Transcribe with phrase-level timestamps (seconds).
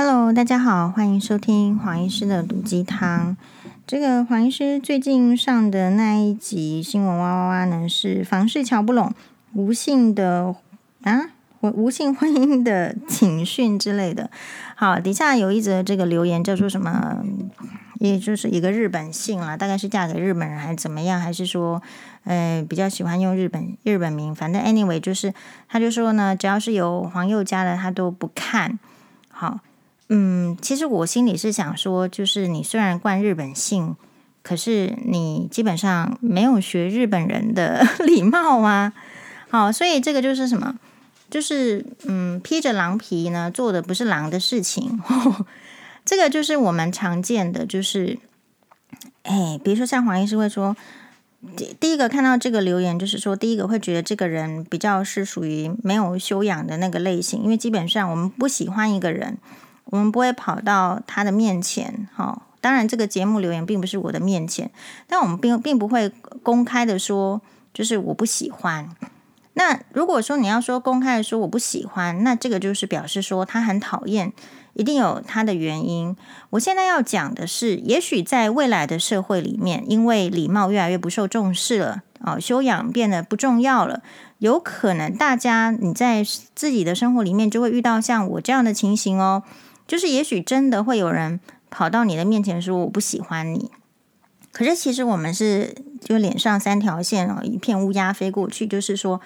[0.00, 3.36] Hello，大家好，欢迎收听黄医师的毒鸡汤。
[3.84, 9.12] 这个黄医师最近上的那一集新闻哇哇哇呢，是房事乔不拢，
[9.54, 10.54] 无性的
[11.02, 11.30] 啊，
[11.62, 14.30] 无性婚姻的警讯之类的。
[14.76, 17.18] 好，底下有一则这个留言叫做什么？
[17.98, 21.82] 也就是一个日本姓啦，大概是嫁给日本人还是怎么样，还是说，
[22.22, 25.34] 呃，比较喜欢用日本日本名，反正 anyway 就是，
[25.68, 28.78] 他就说呢，只要是有黄宥嘉的，他都不看。
[29.30, 29.60] 好，
[30.08, 33.96] 嗯，其实我心里是想说，就是你虽然冠日本姓，
[34.42, 38.92] 可是你基本上没有学日本人的 礼貌啊。
[39.50, 40.76] 好，所以这个就是什么？
[41.30, 44.98] 就是嗯，披着狼皮呢，做的不是狼的事情。
[44.98, 45.46] 呵 呵
[46.06, 48.18] 这个就是我们常见的，就是，
[49.24, 50.74] 哎，比如说像黄医师会说，
[51.54, 59.36] 第第一个看到这个留言，就是说，第一个会觉得这个人比较是属于没有修养的那个类型，因为基本上我们不喜欢一个人，
[59.90, 64.70] 我们不会跑到他的面前，哈、当然，这个节目留言并不是我的面前，
[65.06, 66.10] 但我们并并不会
[66.42, 67.40] 公开的说，
[67.74, 68.88] 就是我不喜欢。
[69.54, 74.32] 那如果说你要说公开的说我不喜欢，那这个就是表示说他很讨厌。
[74.74, 76.16] 一定有他的原因。
[76.50, 84.02] 我现在要讲的是，也许在未来的社会里面，因为礼貌越来越不受重视了，哦，修养变得不重要了，
[84.38, 86.22] 有可能大家你在
[86.54, 89.42] 自己的生活里面就会遇到像我这样的情形哦，
[89.88, 93.70] 就是也许真的会有人跑到你的面前说我不喜欢你，
[94.52, 99.20] 可是其实我们是就脸上三条线哦，一片乌鸦飞过去，就是说，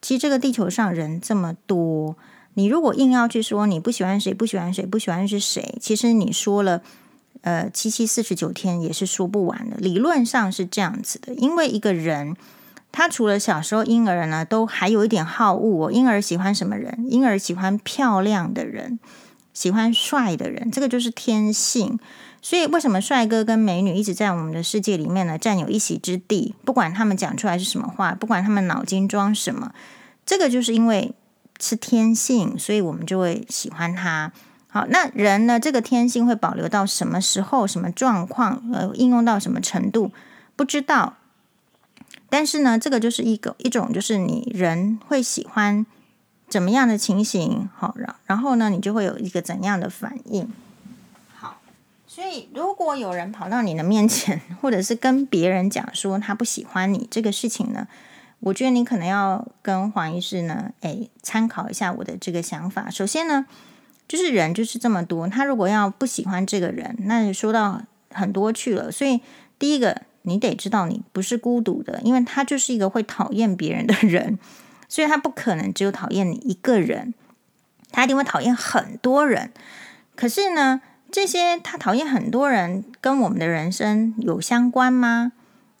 [0.00, 2.16] 其实这个地球上人这么多。
[2.54, 6.80] 你如果硬要去说你不喜欢谁，不喜欢谁，不喜欢是谁，其实你说了，
[7.40, 9.76] 呃，七七四十九天也是说不完的。
[9.78, 12.36] 理论上是这样子的，因为一个人
[12.92, 15.90] 他除了小时候婴儿呢，都还有一点好恶哦。
[15.90, 17.04] 婴儿喜欢什么人？
[17.08, 19.00] 婴儿喜欢漂亮的人，
[19.54, 21.98] 喜欢帅的人，这个就是天性。
[22.42, 26.54] 所以为什么帅哥跟美女一直在我们的世界里面呢，占有一席之地？
[26.66, 29.72] 不管他们讲出来是什么话，不管他们脑筋装什么，
[30.26, 31.14] 这个就是因为。
[31.60, 34.32] 是天性，所以我们就会喜欢他。
[34.68, 35.58] 好，那人呢？
[35.58, 38.60] 这个天性会保留到什么时候、什么状况？
[38.72, 40.10] 呃，应用到什么程度？
[40.56, 41.14] 不知道。
[42.28, 45.86] 但是呢，这个就是一个一种，就是你人会喜欢
[46.54, 47.68] 怎么样的情形？
[47.74, 50.48] 好，然然后呢，你就会有一个怎样的反应？
[51.34, 51.56] 好，
[52.06, 57.88] 所以如果有人跑到你的面前，或者是跟别人讲说他不喜欢你这个事情呢？
[58.38, 62.88] 我觉得你可能要跟黄医师呢，诶，参考一下我的这个想法。
[62.88, 63.46] 首先呢，
[64.06, 67.82] 就是人就是这么多，他如果要不喜欢这个人，那就说到
[68.12, 68.92] 很多去了。
[68.92, 69.20] 所以
[69.58, 74.38] 第一个，你得知道你不是孤独的，因为他就是一个会讨厌别人的人，
[74.94, 77.14] 所以他不可能只有讨厌你一个人，
[77.90, 79.50] 他一定会讨厌很多人。
[80.14, 85.32] 可是呢，这些他讨厌很多人，跟我们的人生有相关吗？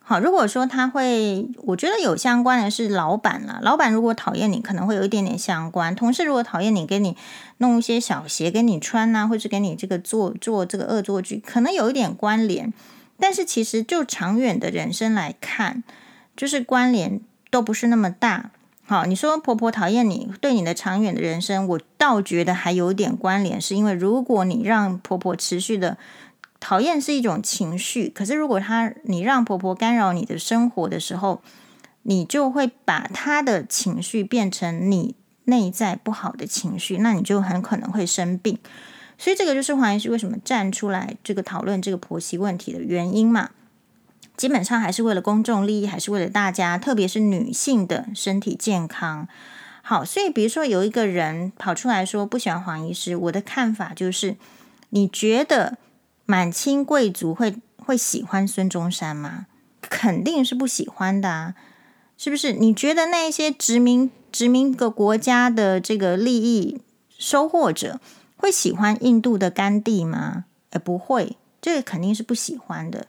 [0.02, 3.60] 好，如果说他会，我觉得有相关的是老板啦。
[3.62, 5.94] 老板如果讨厌你，可能会有一点点相关。
[5.94, 7.16] 同事如果讨厌你，给你
[7.58, 12.72] 弄一些小鞋给你穿呐、或者给你这个做做这个恶作剧，可能有一点关联。
[13.20, 15.84] 但是其实就长远的人生来看，
[16.36, 18.50] 就是关联都不是那么大。
[18.86, 25.96] 好，你说婆婆讨厌你，对你的长远的人生，我倒觉得还有点关联，是因为如果你让婆婆持续的。
[26.60, 31.42] 讨厌是一种情绪，可是如果她你让婆婆干扰你的生活的时候，
[32.04, 35.14] 你就会把她的情绪变成你
[35.44, 38.58] 内在不好的情绪，那你就很可能会生病。
[39.18, 43.50] 所以这个就是黄医师为什么站出来这个讨论这个婆媳问题的原因嘛。
[44.36, 49.28] 基本上还是为了公众利益，还是为了大家，特别是女性的身体健康。
[49.82, 54.36] 好，所以比如说有一个人跑出来说不喜欢黄医师，我的看法就是，
[54.90, 55.78] 你觉得？
[56.26, 59.44] 满清贵族会会喜欢孙中山吗？
[59.82, 61.54] 肯定是不喜欢的啊，
[62.16, 62.54] 是不是？
[62.54, 66.80] 你觉得那些殖民殖民个国家的这个利益
[67.10, 68.00] 收获者
[68.38, 70.46] 会喜欢印度的甘地吗？
[70.72, 73.06] 也不会，这个肯定是不喜欢的。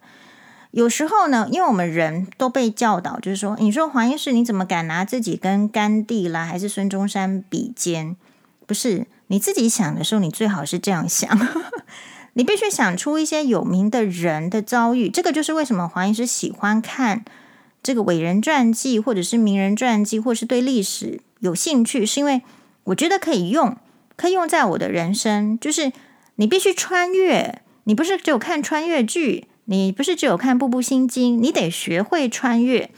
[0.76, 8.18] 有时候呢，因为我们人都被教导，就是说，你说黄医师，你怎么敢拿自己跟甘地啦，还是孙中山比肩？
[8.66, 11.30] 不是，你自己想的时候，你最好是这样想。
[12.36, 17.24] 你必须想出一些有名的人的遭遇，这个就是为什么黄医师喜欢看
[17.82, 22.42] 这个伟人传记，或者是名人传记，或是对历史有兴趣，是因为
[22.84, 23.78] 我觉得可以用，
[24.18, 25.58] 可以用在我的人生。
[25.58, 25.94] 就是
[26.36, 32.90] 你必须穿越，你不是只有看穿越剧，你不是只有看《步步心经》，你得学会穿越。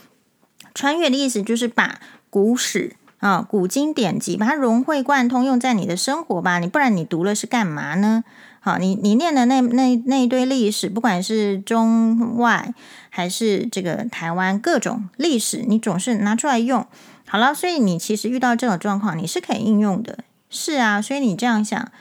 [0.74, 2.00] 穿越的意思就是把
[2.30, 6.60] 古史啊，古今典籍，把它融会贯通，用在你的生活吧。
[6.60, 8.24] 你不然你读了是干嘛呢？
[8.60, 12.74] 好，你你念的那那那一堆历史，不管是中外
[13.10, 16.86] 还是这个台湾各种历史，你总是拿出来用。
[17.28, 20.20] 好了，所以你其实遇到这种状况，你是可以应用的。
[20.50, 21.92] 是啊，所以你这样想，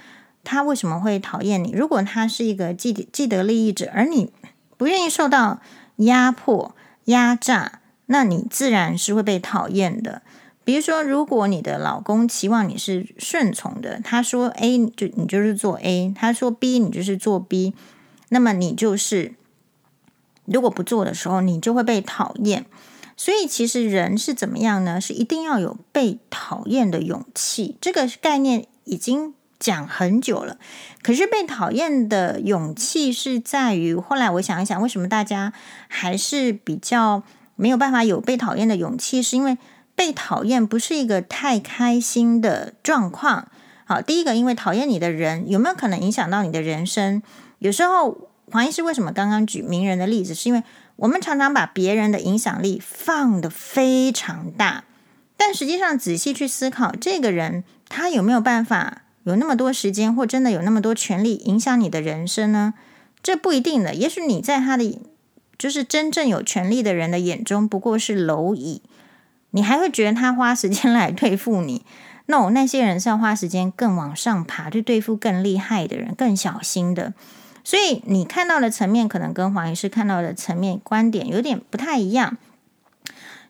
[0.44, 1.72] 他为什么会讨厌你？
[1.72, 4.32] 如果他是一个既既得利益者，而你
[4.76, 5.60] 不愿意受到
[5.96, 6.74] 压迫、
[7.04, 10.22] 压榨，那你自然是会被讨厌的。
[10.64, 17.72] 比如说，如果你的老公期望你是顺从的，他说 A 就你就是做 A，他说 B 你就是做 B，
[18.30, 19.34] 那么你就是
[20.44, 22.66] 如果不做的时候，你就会被讨厌。
[23.16, 25.00] 所以其实人是怎么样呢？
[25.00, 27.76] 是一定要有被讨厌的勇气。
[27.80, 30.58] 这个概念已经讲很久了，
[31.02, 35.52] 可是被讨厌的勇气是在于后来我想一想，为什么大家
[35.88, 37.22] 还是比较
[37.56, 39.22] 没有办法有被讨厌的勇气？
[39.22, 39.56] 是因为
[39.94, 43.48] 被讨厌不是一个太开心的状况。
[43.86, 47.22] 好，第一个，因为讨厌你的人有没有可能影响到你的人生？
[47.60, 50.62] 有时候黄医师为什么刚刚举名人的例子，是因为
[50.96, 54.84] 我们常常把别人的影响力放得非常大，
[55.36, 62.74] 但实际上仔细去思考，这个人他有没有办法有那么多时间，或真的有那么多权力影响你的人生呢？
[63.24, 63.92] 这不一定的。
[63.92, 65.00] 也许你在他的
[65.58, 68.82] 就是真正有权力的人的眼中，不过是蝼蚁。
[69.50, 71.84] 你还会觉得他花时间 来对付你
[72.26, 77.12] ？No，那些人是要花时间更往上爬，去对付更厉害的人、更小心的。
[77.64, 82.36] 所以你看到的层面，可能跟黄医师看到的层面观点有点不太一样。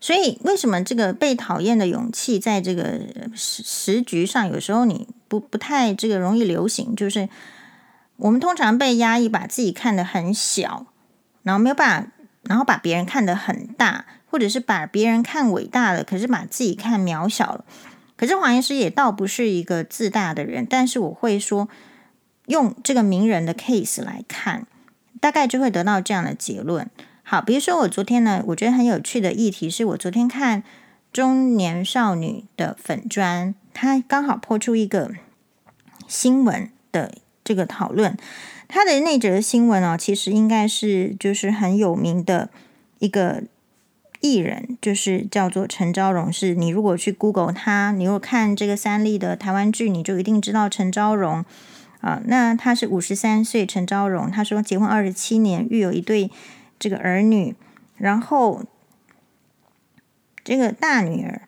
[0.00, 3.00] 所以为什么这个被讨厌的勇气，在这个
[3.34, 6.94] 时时局上，有时候你不不太这个容易流行？
[6.96, 7.28] 就是
[8.16, 10.86] 我们通常被压抑，把自己看得很小，
[11.42, 12.08] 然后没有办法，
[12.44, 14.06] 然后把别人看得很大。
[14.28, 17.64] 或者是把别人看伟大了，可是把自己看渺小了。
[18.16, 21.68] 可是黄医师也倒不是一个自大的人，但是我会说，
[22.46, 24.66] 用这个名人的 case 来看，
[25.20, 26.90] 大概就会得到这样的结论。
[27.22, 30.62] 好，比如说我昨天呢，我觉得很有趣的议题是我昨天看
[31.12, 35.12] 中年少女的粉专，他刚好抛出一个
[36.08, 37.12] 新闻的
[37.44, 38.16] 这个讨论。
[38.66, 42.48] 他的那则新闻哦，其实应该是就是很有名的
[42.98, 43.42] 一个。
[44.22, 51.44] 艺人就是叫做陈昭荣，是你如果去 Google 他，你如果看这个三立的台湾剧，你就一定知道陈昭荣
[52.00, 52.20] 啊。
[52.24, 56.30] 那他是五十三岁，陈昭荣，他说结婚二十七年，育有一对
[56.78, 57.54] 这个儿女，
[57.98, 58.64] 然后
[60.42, 61.42] 这个大女儿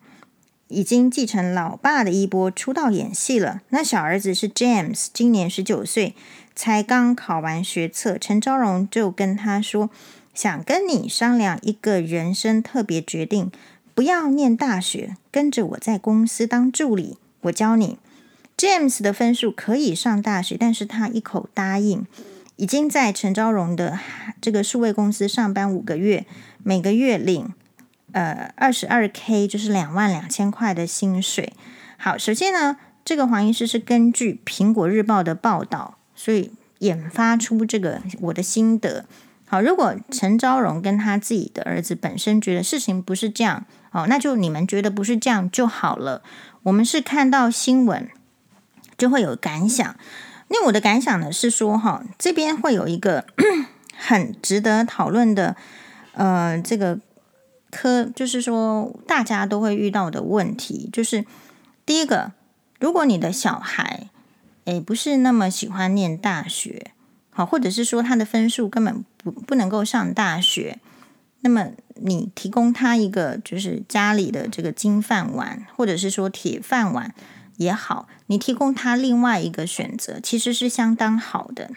[0.69, 3.63] 已经继承老爸的衣钵，出道演戏了。
[3.71, 6.15] 那小儿子是 James，今年十九岁，
[6.55, 8.17] 才刚考完学测。
[8.17, 9.91] 陈昭荣就跟他说。
[10.35, 13.51] 想跟你商量一个人生特别决定，
[13.93, 17.99] 不要念大学，跟着我在公司当助理，我教你。
[18.57, 22.07] James 的分数可以上大学，但是他一口答应，
[22.55, 23.99] 已经在陈昭荣的
[24.41, 26.25] 这个数位公司上班五个月，
[26.63, 27.53] 每个月领
[28.13, 31.53] 呃二十二 K，就是两万两千块的薪水。
[31.97, 39.05] 好，首先呢，这个黄医师是根据苹果日报的报道，所以研发出这个我的心得。
[39.47, 46.23] 好，如果陈昭荣跟他自己的儿子本身觉得事情不是这样，哦，那就你们觉得不是这样就好了。
[46.65, 48.09] 我们是看到新闻
[48.99, 49.97] 就会有感想。
[50.49, 53.27] 那我的感想呢是说，哈，这边会有一个
[53.97, 55.57] 很值得讨论的，
[56.13, 56.99] 呃，这个
[57.71, 61.25] 科就是说大家都会遇到的问题，就是
[61.85, 62.33] 第一个，
[62.79, 64.09] 如果你的小孩
[64.65, 66.93] 诶不是那么喜欢念大学。
[67.31, 70.81] 好，或者是说他的分数根本不不能够上大学，
[71.43, 77.15] 那么你提供他一个就是家里的这个金饭碗，或者是说铁饭碗
[77.59, 81.71] 也好，你提供他另外一个选择，其实是相当好的。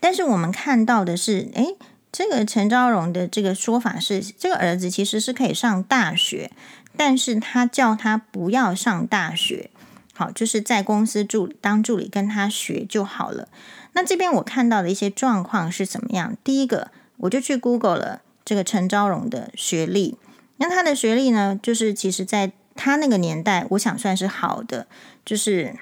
[0.00, 1.76] 但是我们看到的是，诶，
[2.12, 6.50] 这个陈昭荣的这个说法是，这个儿子其实是可以上大学，
[6.96, 9.70] 但是他叫他不要上大学，
[10.14, 13.48] 好，就是在公司助当助理跟他学就好了。
[13.92, 16.36] 那这边我看到的一些状况是怎么样？
[16.42, 20.16] 第一个，我就去 Google 了这个陈昭荣的学历。
[20.58, 24.86] 那他的学历呢，就是其实在他那个年代，我想算是好的，
[25.24, 25.76] 就是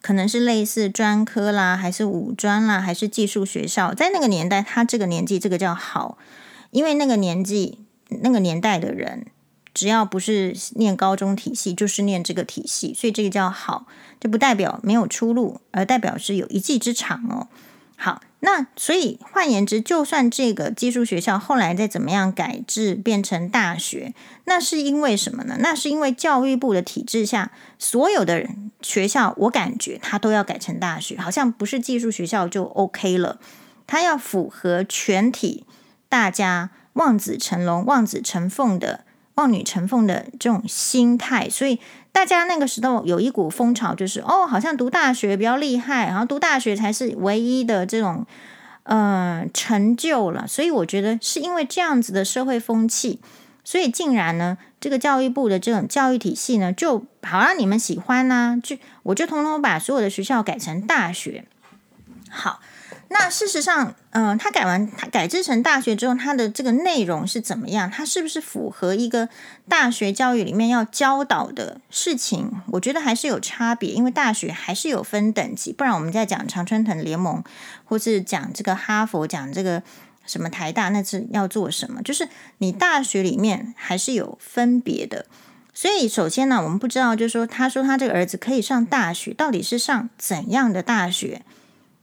[0.00, 3.92] 可能是类似专科啦，还是五专啦，还是技术学校。
[3.92, 6.18] 在那个年代，他这个年纪，这个叫好，
[6.70, 9.26] 因为那个年纪、那个年代的人。
[9.74, 13.86] 只要不是念高中体系，就是念这个体系，所以这个叫好，
[14.18, 17.46] 就不代表没有出路，而代表是有一技之长哦。
[17.94, 24.14] 好，那所以换言之，就算这个寄宿学校后来再怎么样改制变成大学，
[24.44, 25.56] 那是因为什么呢？
[25.58, 28.46] 那是因为教育部的体制下，所有的
[28.80, 33.40] 学校，我感觉它都要改成大学，好像不是寄宿学校就 OK 了，
[33.88, 35.64] 它要符合全体
[36.08, 39.04] 大家望子成龙、望子成凤的、
[39.34, 41.80] 望女成凤的这种心态，所以。
[42.12, 48.26] 大家那个时候有一股风潮，就是哦，好像读大学比较厉害，然后读大学才是唯一的这种
[48.82, 50.46] 呃成就了。
[50.46, 53.20] 所以我觉得是因为这样子的社会风气，
[53.62, 61.44] 所以竟然呢，这个教育部的这种教育体系呢，就好让你们喜欢呢、就我就统统把所有的学校改成大学，
[62.28, 62.60] 好。
[63.10, 67.90] 那事实上，嗯、他改完他改制成大学之后，他的这个内容是怎么样？
[67.90, 69.28] 他是不是符合一个
[69.66, 72.50] 大学教育里面要教导的事情？
[72.72, 75.72] 我觉得还是有差别，因为大学还是有分等级。
[75.72, 77.42] 不然我们在讲常春藤联盟，
[77.84, 79.82] 或是讲这个哈佛，讲这个
[80.26, 82.02] 什么台大，那是要做什么？
[82.02, 85.24] 就是你大学里面还是有分别的。
[85.72, 91.42] 所以首先呢，我们不知道，就是说，他说他这个儿子可以上大学，到底是上怎样的大学？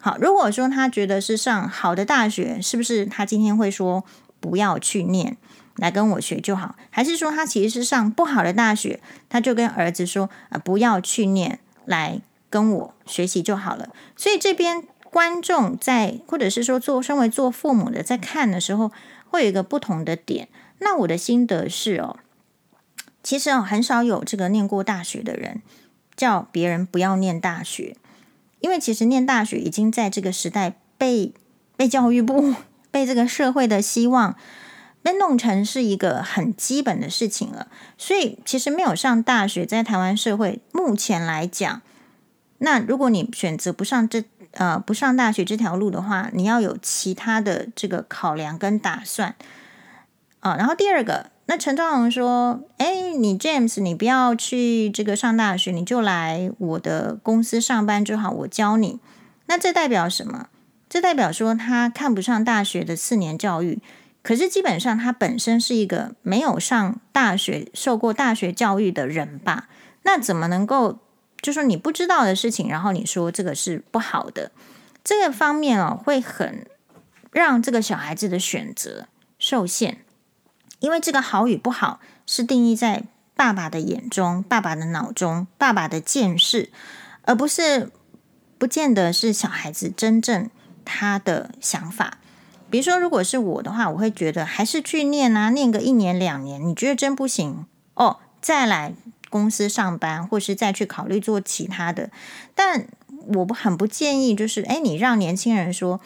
[0.06, 4.04] 好，如果说他觉得是上好的大学，是不是他今天会说
[4.40, 5.36] 不要去念，
[5.78, 6.76] 来跟我学就好？
[6.92, 12.22] 还是说他其实是上不好的大学，他就跟儿子说啊，不要去念，来
[12.52, 13.90] 跟我学习就好了？
[14.16, 18.92] 所以这边观众在，或者是说做身为做父母的在看的时候，
[19.32, 20.50] 会有一个不同的点。
[20.78, 22.18] 那我的心得是哦，
[23.24, 25.64] 其实哦，很少有这个念过大学的人
[26.16, 27.98] 叫别人不要念大学。
[28.66, 31.32] 因为其实念大学已经在这个时代被
[31.78, 32.56] 被教育部、
[32.90, 34.36] 被这个社会的希望
[35.04, 37.68] 被弄成是一个很基本的事情了。
[37.96, 41.84] 所以其实没有上大学，在台湾社会目前来讲，
[42.58, 49.36] 那如果你选择不上这呃不上大学这条路的话，你要有其他的这个考量跟打算
[50.40, 50.56] 啊。
[50.58, 51.35] 然后第二个。
[51.48, 59.00] 那陈昭荣说：“哎，你 James，你不要去这个上大学，你就来我的公司上班就好，我教你。
[59.46, 60.48] 那这代表什么？
[60.90, 63.80] 这代表说他看不上大学的四年教育。
[64.24, 69.68] 可是基本上他本身是一个没有上大学、受过大学教育的人吧？
[70.02, 70.98] 那怎么能够
[71.40, 74.52] 就说你不知道的事情，然后你说这个是不好的？
[75.04, 76.66] 这个方面哦，会很
[77.32, 80.00] 让这个小孩子的选择受限。”
[80.80, 83.04] 因为这个好与不好是定义在
[83.36, 86.70] 爸爸的眼中、爸爸的脑中、爸爸的见识，
[87.24, 87.92] 而不是
[88.58, 90.50] 不见得是小孩子真正
[90.86, 92.18] 他的想法。
[92.70, 98.94] 比如说，如果是我的话，我会觉得还是去念啊，念个一年两年，你觉得真不行哦，再来
[99.30, 102.10] 公司上班，或是再去考虑做其他的。
[102.54, 102.88] 但
[103.36, 106.02] 我很不建议，就是诶，你让年轻人说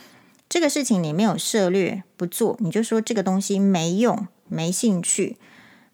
[0.48, 4.28] 这个事情你没有涉略不做，你就说这个东西没用。
[4.50, 5.38] 没兴趣，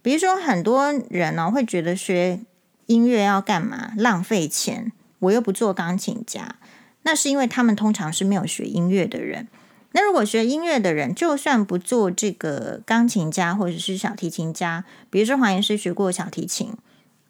[0.02, 2.40] 比如说很多人呢、会觉得学
[2.88, 3.92] 音乐要干嘛？
[3.98, 6.56] 浪费钱，我又不做钢琴家。
[7.04, 9.48] 那是因为他们通常是没有学音乐的人。
[9.92, 16.74] 那如果学音乐的人，就算不做这个钢琴家或者是小提琴家，比如说黄岩师学过小提琴，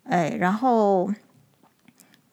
[0.03, 1.11] 哎，然后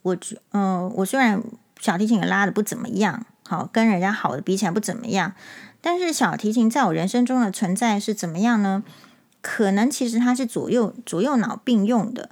[0.02, 0.16] 我
[0.52, 1.42] 嗯、我虽然
[1.80, 5.34] 小提琴拉的不怎么样，好跟人家好的比起来不怎么样。
[5.82, 8.82] 但是小提琴在我人生中的存在是怎么样呢？
[9.42, 12.30] 可能其实它是左右左右脑并用的。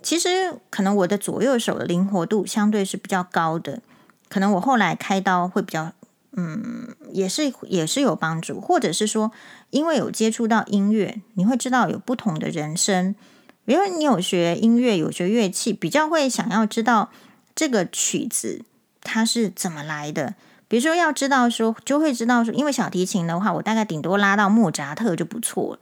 [0.00, 3.82] 其实可能我的左右手的灵活度相对是比较高的。
[4.28, 5.92] 可能我后来开刀会比较，
[6.36, 8.60] 嗯，也是也是有帮助。
[8.60, 9.32] 或者是说，
[9.70, 13.16] 因为有接触到音乐，你会知道有不同的人生。
[13.64, 17.10] 因为你有学音乐，有学乐器，比较会想要知道
[17.56, 18.62] 这个曲子
[19.00, 20.36] 它是怎么来的。
[20.68, 25.78] 比如说，要知道说，就会知道说，因为小提琴的话，我大概顶多拉到莫扎特就不错了。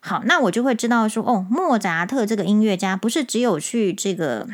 [0.00, 4.46] 好，那我就会知道说，哦，莫扎特这个音乐家不是只有去这个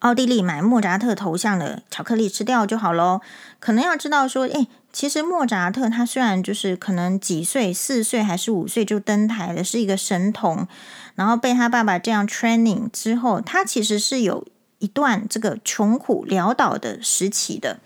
[0.00, 3.20] 奥地利买莫扎特头像的巧克力吃掉就好喽。
[3.60, 10.66] 可能要知道说，诶，其实莫扎特他虽然就是可能几岁，四岁还是五岁就登台了，是一个神童，
[11.14, 14.46] 然后被他爸爸这样 training 之后，他其实是有
[14.78, 17.78] 一段这个穷苦潦倒的时期的。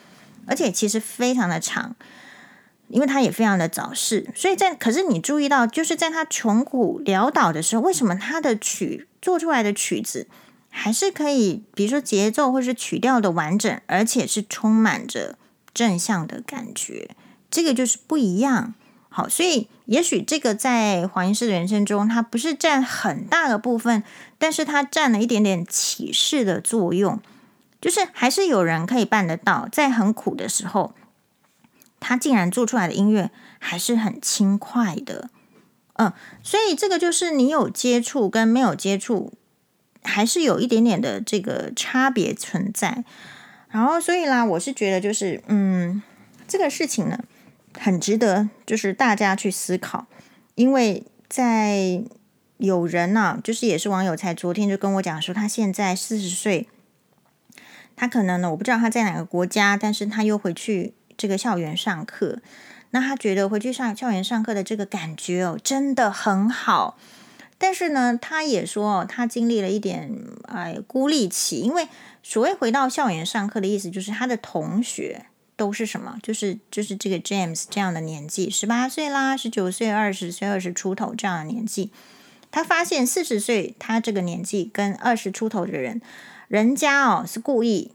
[0.50, 1.95] 而且其实非常的长，
[2.88, 10.26] 因为他也非常的早逝，所以在可是你注意到，就是在他穷苦潦倒的时候，为什么他的曲做出来的曲子
[10.69, 15.38] 还是可以，比如说节奏或是曲调的完整，而且是充满着
[15.73, 17.11] 正向的感觉，
[17.49, 18.75] 这个就是不一样。
[19.09, 24.02] 好，所以也许这个在黄医师的人生中，他不是占很大的部分，
[24.37, 27.21] 但是他占了一点点启示的作用。
[27.80, 30.94] 就是还是有人可以办得到，在很苦的时候，
[31.99, 35.30] 他竟然做出来的音乐还是很轻快的。
[35.94, 39.32] 嗯，所以这个就是你有接触跟没有接触，
[40.02, 43.04] 还是有一点点的这个差别存在。
[43.68, 46.02] 然后，所以啦，我是觉得就是，嗯，
[46.49, 47.22] 这个事情呢，
[47.78, 50.06] 很值得就是大家去思考，
[50.54, 52.02] 因为在
[52.56, 56.66] 有人呢、就是也是网友，才昨天就跟我讲说，他现在四十岁，
[58.00, 62.40] 他可能呢，我不知道他在哪个国家，但是他又回去这个校园上课。
[62.92, 66.97] 那他觉得回去上校园上课的这个感觉哦，真的很好。
[67.59, 70.11] 但是呢，他也说，他经历了一点
[70.45, 71.88] 哎孤立期，因为
[72.23, 75.26] 所谓回到校园上课的意思，就是他的同学
[75.57, 76.16] 都是什么？
[76.23, 81.92] 就是就是这个 James 这样的年纪，十八岁啦，十九岁、二十岁、二十出头这样的年纪。
[82.50, 86.00] 他发现四十岁他这个年纪跟二十出头的人，
[86.50, 87.92] 人家哦是故意。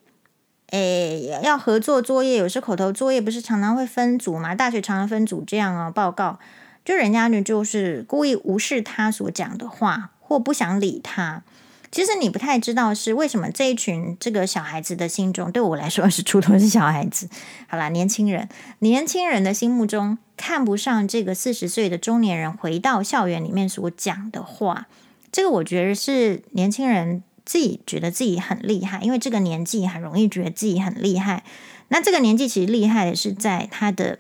[0.71, 4.55] 诶，要合作作业，有时口头作业不是常常会分组嘛？
[4.55, 6.39] 大学常常分组这样哦，报告
[6.85, 11.43] 就人家呢就是故意无视他所讲的话，或不想理他。
[11.91, 17.27] 其实你不太知道是为什么这一群这个小孩子的心中，对我来说是初中是小孩子。
[17.67, 18.47] 好啦，年轻人，
[18.79, 24.87] 年轻人的心目中看不上这个四十岁的中年人回到校园里面所讲的话。
[25.29, 27.21] 这个我觉得是年轻人。
[27.45, 31.43] 自己觉得自己很厉害，因为这个年纪很容易觉得自己很厉害。
[31.89, 34.19] 那这个年纪其实厉害的是在他的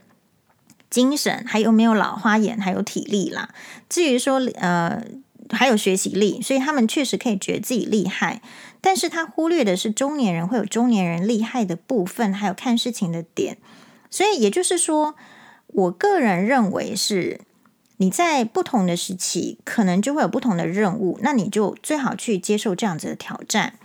[0.89, 3.49] 精神，还有没有老花眼，还有体力啦。
[3.89, 5.03] 至于说呃，
[5.49, 8.41] 还有学习力，所以他们确实可以觉得自己厉害。
[8.79, 13.57] 但是他忽略的是中年人会有中年人厉害的部分，还有看事情的点。
[14.11, 15.15] 所以也就是说，
[15.67, 17.41] 我个人认为是。
[17.97, 23.75] 你在不同的时期，可能就会有不同的任务，那你就最好去接受这样子的挑战。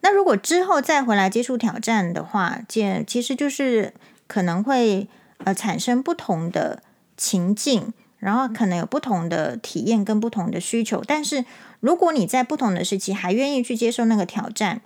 [0.00, 3.92] 那如果之后再回来接触挑战的话，这其实就是
[4.26, 5.08] 可能会
[5.44, 6.82] 呃产生不同的
[7.18, 11.02] 情境，然后可能有不同的体验跟不同的需求。
[11.06, 11.44] 但是
[11.80, 14.80] 如果你在不同的时期还愿意去接受那个挑战，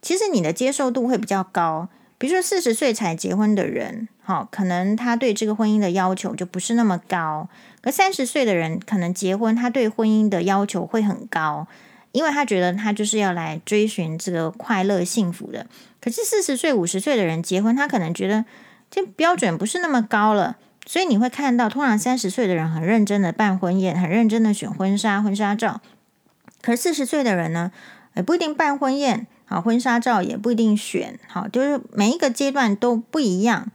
[0.00, 1.88] 其实你的接受度会比较高。
[2.20, 7.48] 比如说四十岁才结婚的人，好，可能他对这个婚姻的要求就不是那么高。
[7.80, 11.66] 可三十岁的人可能结婚，他对婚姻的要求会很高，
[12.12, 15.64] 因为他觉得他就是要来追寻这个快乐幸福的。
[15.98, 18.44] 可是四十岁、五十岁的人结婚，他可能觉得
[18.90, 20.58] 这标准不是那么高了。
[20.84, 25.80] 所以你会看到，通常三十岁的人很认真的办婚宴，很认真的选婚纱、婚纱照。
[26.60, 27.72] 可是四十岁的人呢，
[28.14, 29.26] 也不一定办婚宴。
[29.50, 33.72] 好，婚纱照也不一定选，好，就是每一个阶段都不一样。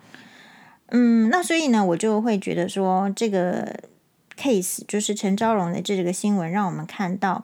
[0.87, 3.81] 嗯，那所以呢，我就会觉得说，这个
[4.39, 7.43] case 就是陈昭荣的这个新闻，让我们看到，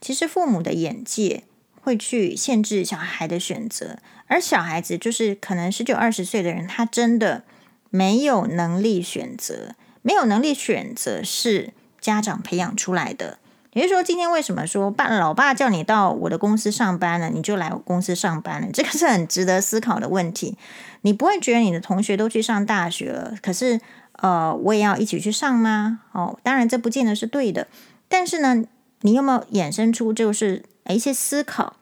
[0.00, 1.44] 其实父母的眼界
[1.80, 7.44] 会去限制小孩的选择，而小孩子就是可能十九、二十岁的人，他真的
[7.90, 13.38] 没有能力选择，没有能力选择是家长培养出来的。
[13.78, 18.68] 也就是说，今天为什么说爸老爸叫你到我的公司上班了，你就来我公司上班了？
[18.72, 20.56] 这个是很值得思考的问题。
[21.02, 23.80] 你不会觉得你的同学都去上大学了，可是
[24.12, 26.00] 呃，我也要一起去上吗？
[26.10, 27.68] 哦，当然这不见得是对的。
[28.08, 28.64] 但是呢，
[29.02, 31.74] 你有没有衍生出就是一些思考？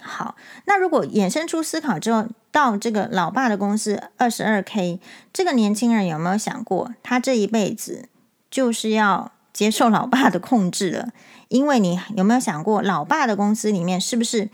[0.00, 5.00] 好，那如果衍生出思考之后，到这个老爸的公司二十二 K，
[5.32, 8.08] 这个年轻人有没有想过，他这一辈子
[8.50, 9.31] 就是要？
[9.52, 11.10] 接受老爸的控制了，
[11.48, 14.48] 因为你有没有想过，老爸的公司里面是不是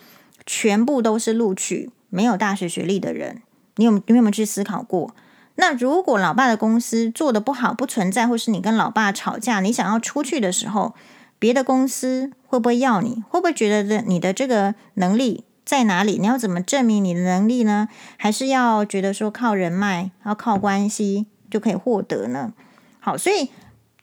[0.45, 3.41] 全部都是录取没有大学学历的人？
[3.77, 5.15] 你有你有没有去思考过？
[5.55, 10.95] 那如果老爸的公司做得不好，不存在，或是你跟老爸吵架，你想要出去的时候，
[11.39, 13.23] 别的公司会不会要你？
[13.29, 16.19] 会不会觉得你的这个能力在哪里？
[16.19, 17.89] 你要怎么证明你的能力呢？
[18.17, 22.53] 还是要觉得说靠人脉，要靠关系就可以获得呢？
[22.99, 23.51] 好，所以。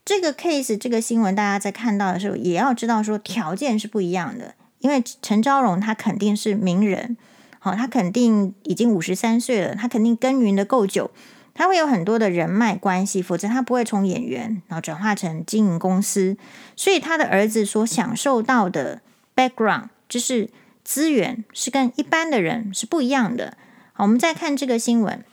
[0.06, 4.54] 这个 case 这个新闻，大家在看到的时候，也要知道说条件是不一样的。
[4.80, 7.18] 因为陈昭荣他肯定是名人，
[7.58, 11.10] 好，他肯定已经五十三岁了，他肯定耕耘的够久，
[11.56, 16.38] 他会有很多的人脉关系，否则他不会从演员然后转化成经营公司。
[16.76, 19.02] 所以他的儿子所享受到的
[19.36, 20.52] background 就是
[20.84, 23.58] 资源是跟一般的人是不一样的。
[23.94, 25.26] 好，我们再看这个新闻，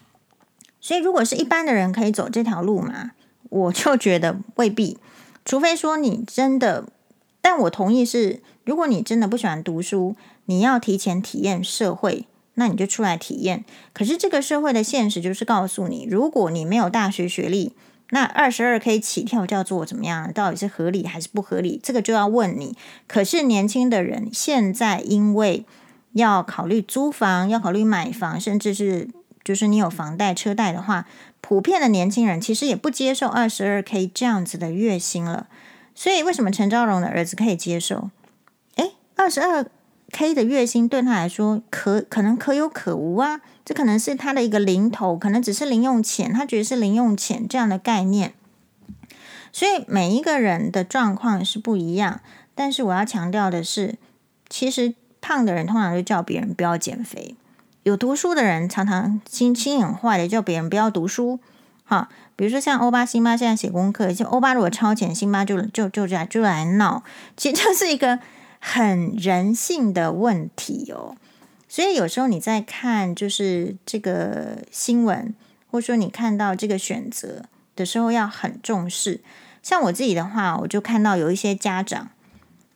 [0.80, 3.10] 所以如果是一般的人可以走这条路吗？
[3.52, 4.96] 我就觉得未必，
[5.44, 6.86] 除非说你真的，
[7.42, 13.64] 但我同意是，如果你真的不喜欢读书，你要提前体验社会，那你就出来体验。
[13.92, 17.74] 可是这个社会的现实就是告诉你，如果你没有大学学历，
[18.08, 20.32] 那二十二 K 起跳叫做怎么样？
[20.32, 21.78] 到底是合理还是不合理？
[21.82, 22.74] 这个就要问你。
[23.06, 25.66] 可是年轻的人现在因为
[26.12, 29.08] 要考虑租房，要考虑买房，甚至是
[29.44, 31.06] 就是你有房贷车贷的话，
[31.42, 35.48] 普遍的年轻人其实也不接受二十二 K 这样子的月薪了。
[35.94, 38.08] 所以为什么陈昭荣的儿子可以接受？
[38.76, 39.66] 诶，二十二
[40.10, 48.32] K 的月薪对他来说可可能可有可无啊，这可能是他的一个零头，可能只是零用钱，他觉得是零用钱这样的概念。
[49.52, 52.20] 所以每一个人的状况是不一样，
[52.54, 53.96] 但是我要强调的是，
[54.48, 57.34] 其实胖的人通常就叫别人不要减肥，
[57.84, 61.40] 有读书的人常常心心很坏的叫别人不要读书。
[61.84, 67.02] 哈，比如说像欧巴、辛巴现在写功课，就欧巴如果超前，辛巴就就就来就来闹，
[67.36, 68.20] 其实这是一个
[68.60, 71.16] 很人性的问题哦。
[71.68, 75.34] 所以有时候你在看就是这个新闻，
[75.70, 77.42] 或者说你看到这个选择
[77.74, 79.20] 的时候，要很重视。
[79.62, 82.10] 像我自己的话，我就看到有一些家长，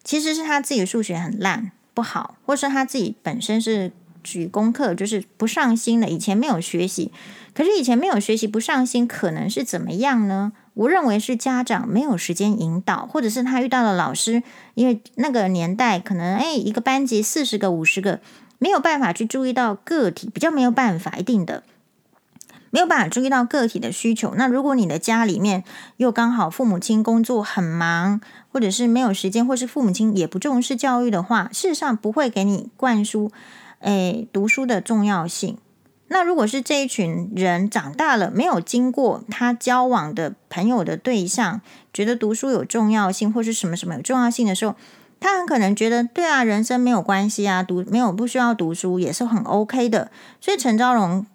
[0.02, 3.92] 其实是他自己数学很烂不好，或是他自己本身是
[4.26, 7.12] 举功课就是不上心的，以前没有学习。
[7.54, 10.52] 可是以前没有学习不上心，可能是怎么样呢？
[10.74, 14.42] 我认为是家长没有时间引导，或者是他遇到了老师，
[14.74, 18.20] 因为那个年代可能诶，一个班级四十个五十个，
[18.58, 21.62] 没有办法去注意到个体，比较没有办法一定的。
[22.70, 24.34] 没有办法注意到个体的需求。
[24.36, 25.64] 那如果你的家里面
[25.96, 28.20] 又刚好父母亲工作很忙，
[28.52, 33.32] 或者是没有时间，或是父母亲也不重视教育的话，事实上不会给你灌输，
[33.86, 35.56] 诶，读书的重要性。
[36.08, 41.60] 那如果是这一群人长大了，没有经过他交往的朋友的对象，
[41.92, 44.74] 觉得读书有重要性，或是什么什么有重要性的时候，
[45.18, 50.10] 他很可能觉得，对啊，人生没有关系啊，读没有不需要读书也是很 OK 的。
[50.40, 51.26] 所以陈昭荣。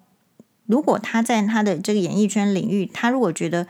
[0.66, 3.66] 如果他在他的这个演艺圈领域，他如果觉得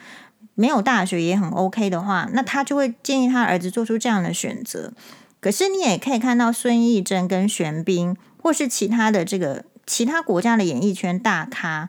[0.55, 4.93] 没有大学也很 OK 的话，那他就会建议他儿子做出这样的选择。
[5.41, 11.89] 可是你也可以看到孙艺珍跟玄彬，或是其他的这个其他国家的演艺圈大咖，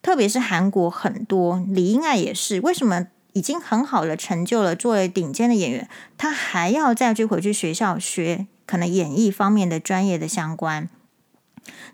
[0.00, 2.60] 特别是韩国很多，李英爱也是。
[2.60, 10.88] 为什么已经很好的成就了，作为顶尖的演员，他还要再去回去学校学可能演艺方面的专业的相关？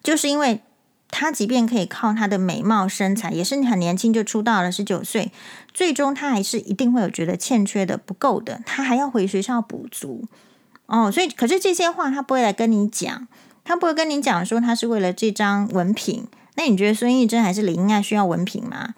[0.02, 0.60] 就是因为。
[1.16, 5.30] 他即便可以靠他的美貌身材，也是你很年轻就出道了，十九岁，
[5.72, 10.24] 最终他还是一定会有觉得欠缺的、不够的，他还要回学校补足。
[10.86, 13.28] 哦，所以可是这些话他不会来跟你讲，
[13.64, 16.28] 他不会跟你讲说他是为了这张文凭。
[16.56, 18.94] 那你觉得孙艺珍还是李英爱需要文凭吗？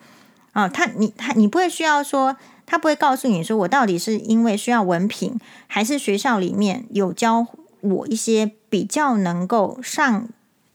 [0.53, 7.47] 哦，他你他你不会需要说，他不会告诉你说我到底是因为需要文凭，还是学校里面有教
[7.81, 10.29] 我一些比较能够上。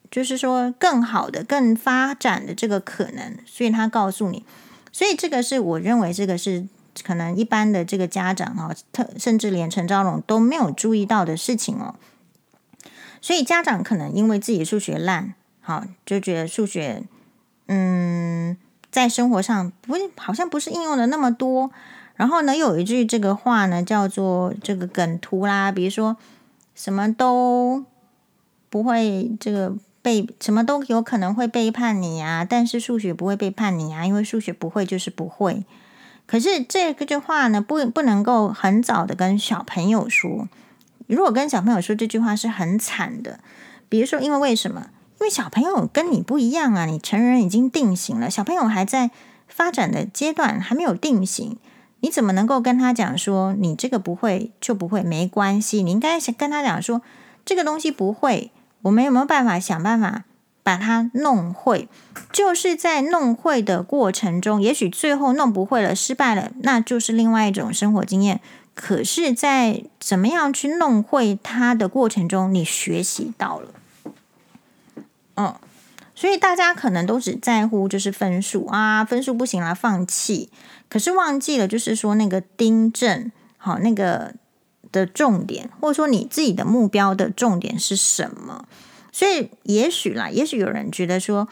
[0.10, 4.43] 就是说，更好的、更发展的这个可能，所以他告诉你，
[4.91, 6.67] 所以这个是我认为这个是
[7.01, 11.95] 可能一般的这个家长哈，特甚至连陈昭荣都没有注意到的事情哦。
[13.21, 17.03] 所以家长可能因为自己数学烂，好就觉得数学，
[17.67, 18.57] 嗯，
[18.91, 21.71] 在生活上不好像不是应用的那么多。
[22.15, 26.17] 然后呢，有一句这个话呢，叫做这个梗图啦，比如说
[26.75, 27.86] 什么都
[28.69, 29.75] 不会这个。
[30.03, 35.63] 背什么都有可能会背叛你啊，但是数学不会背叛你啊，因为数学不会就是不会。
[36.25, 40.49] 可是这个句话呢，不不能够很早的跟小朋友说。
[41.15, 43.39] 如果跟小朋友说这句话是很惨的。
[43.89, 44.88] 比如说，因为为什么？
[45.19, 49.12] 因为小朋友跟你不一样啊，你成人已经定型了，小朋友还在
[49.47, 51.58] 发展的阶段，还没有定型。
[52.00, 55.84] 你怎么能够跟他讲说你这个不会就不会没关系？
[55.84, 57.02] 你应该跟他讲说
[57.45, 58.52] 这个东西不会。
[58.84, 60.24] 我们有没有办法想办法
[60.63, 61.88] 把它弄会？
[62.32, 68.39] 就是在弄会的过程中，也许最后弄不会了，失败了，那就是另外一种生活经验。
[68.81, 73.69] 可是，在怎么样去弄会它的过程中，你学习到了。
[75.35, 75.53] 嗯，
[76.15, 80.49] 所以大家可能都只在乎就是分数啊，分数不行了，放弃。
[80.89, 84.33] 可是忘记了，就是说那个订正，好那个。
[84.91, 88.65] 的重点，或者说你自己的目标的重点是什么？
[89.13, 91.47] 所以也许啦，也许有人觉得说，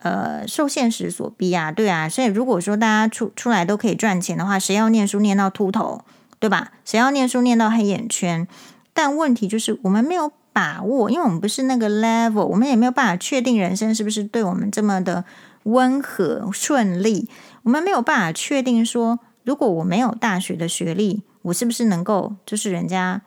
[0.00, 2.08] 呃，受现实所逼啊，对啊。
[2.08, 6.04] 所以如果说大家出出来都可以赚钱的话，谁要念书念到秃头，
[6.42, 6.72] 对吧？
[6.84, 8.48] 谁要念书念到黑眼圈？
[8.92, 15.24] 但问题就是我们没有把握，因为我们不是那个 level，我们也没有办法确定人生是不是对我们这么的
[15.62, 17.28] 温和顺利。
[17.62, 21.22] 我们没有办法确定说，如果我没有大学的学历。
[21.42, 23.20] 我是不是能够，就是人家，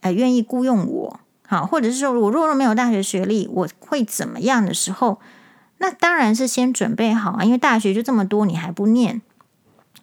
[0.00, 5.18] 呃，愿意雇佣我，好，或者是说我若若没有大学学历，我会怎么样的时候，
[5.78, 9.20] 那当然是先准备好啊，因为大学就这么多，你还不念，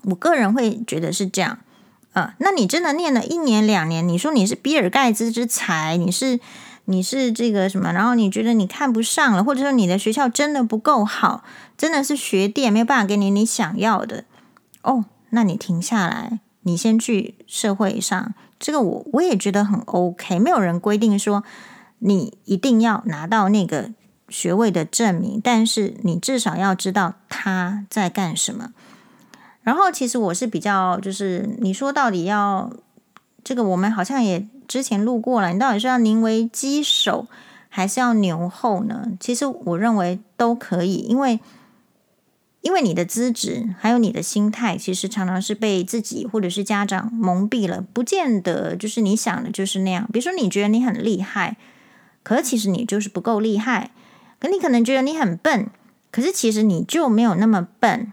[0.02, 1.60] 我个人会觉得是这样，
[2.16, 6.40] 啊，那你真的念了一年两年，你说你是比尔盖茨之才，你是
[6.86, 11.44] 你是这个什么，然后你觉得你看不上了，或者说你的学校真的不够好，
[11.78, 14.24] 真的是学店没有办法给你你想要的
[14.84, 21.44] 哦，那你停下来，你先去社会上，这个我我也觉得很 OK，没有人规定说
[22.00, 23.92] 你一定要拿到那个
[24.30, 28.70] 学位的证明，但是你至少要知道他在干什么。
[29.66, 32.72] 然后其实我是比较就是你说到底要
[33.44, 34.48] 这个，我们好像也。
[34.68, 37.28] 之前录过了，你到底是要宁为鸡首
[37.70, 39.12] 还是要牛后呢？
[39.20, 41.40] 其实我认为都可以，因为
[42.62, 50.10] 因为你的资质还有你的心态，其实常常是被自己或者是家长蒙蔽了，不见得就是你想的就是那样。
[50.12, 51.58] 比如说，你觉得你很厉害，
[52.24, 53.92] 可是其实你就是不够厉害；
[54.40, 55.70] 可你可能觉得你很笨，
[56.12, 58.12] 可是其实你就没有那么笨。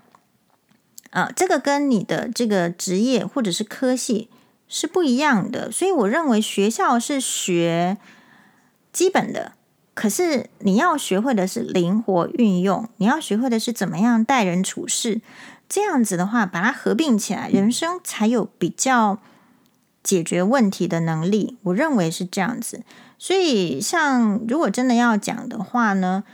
[1.12, 4.28] 啊，这个跟你的这个职业或者是科系。
[4.74, 7.98] 是不一样的，所以我认为学校是学
[8.90, 9.52] 基本的，
[9.92, 15.20] 可是你要学会的是灵活运用，你要学会的是怎么样待人处事，
[15.68, 19.18] 这样子的话，把它合并起来，人生才有比较
[20.02, 21.58] 解决问题的能力。
[21.64, 22.82] 我认为是这样子，
[23.18, 26.24] 所以像如果真的要讲的话呢，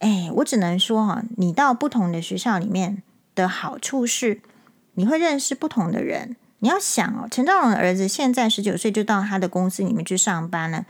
[0.00, 4.40] 哎，我只能说哈，你到不同的学校里面的好处是，
[4.94, 6.36] 你会认识不同的人。
[6.60, 10.86] 你要想哦，陈兆荣的儿子现在十九岁就到他的公司里面去上班了。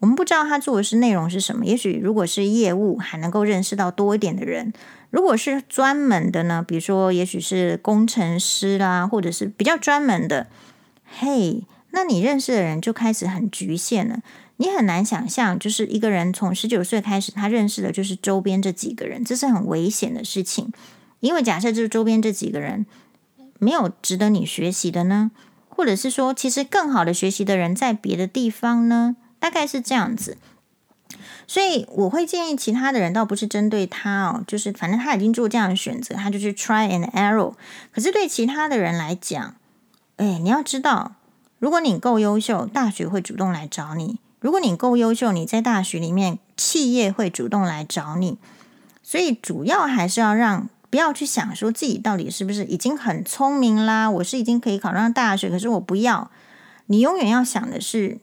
[0.00, 4.72] 我们不知道他做的是内容是什么，也许如果是业务，还能够认识到多一点的人；
[5.10, 10.48] 如果是专门的呢，比如说也许是工程师啦，或者是比较专门的，
[11.04, 14.18] 嘿，那你认识的人就开始很局限了。
[14.56, 20.70] 你很难想象，就是一个人从十九岁开始，他认识的就是周边这几个人，这是很危险的事情。
[21.24, 22.86] 因为假设就是周边这几个人。
[23.60, 25.30] 没有值得你学习的呢？
[25.70, 29.16] 或者是说，其实更好的学习的人在别的地方呢？
[29.38, 30.36] 大概是这样子。
[31.46, 37.54] 所以我会建议其他的人，倒不是针对他哦，就是反正他已经做这样的选择，他就是 try and error。
[37.90, 39.54] 可是对其他的人来讲，
[40.16, 41.12] 哎，你要知道，
[41.58, 48.36] 如果你够优秀，大学会主动来找你；如果你够优秀，你在大学里面，企业会主动来找你。
[49.02, 50.68] 所以主要还是要让。
[50.94, 56.30] 不要去想说自己到底是不是已经很聪明啦，我是已经可以考上大学，可是我不要。
[56.86, 58.18] 你永远要想的是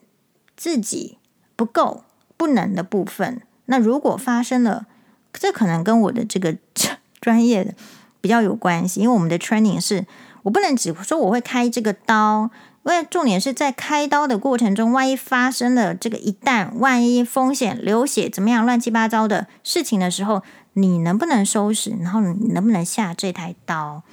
[0.55, 1.17] 自己
[1.57, 2.05] 不够、
[2.37, 3.41] 不能的部分。
[3.65, 4.85] 那如果发生了，
[5.33, 6.55] 这可能跟我的这个
[7.19, 7.73] 专业的
[8.21, 10.05] 比较有关系，因为我们的 training 是
[10.43, 12.49] 我不能只说我会开这个刀，
[12.85, 20.41] 因为重点是在开刀的过程中，万一发生了这个一旦万一风险流血怎么样乱七八糟的事情的时候。
[20.73, 21.91] 你能不能收拾？
[21.99, 24.03] 然后你能不能下这台刀？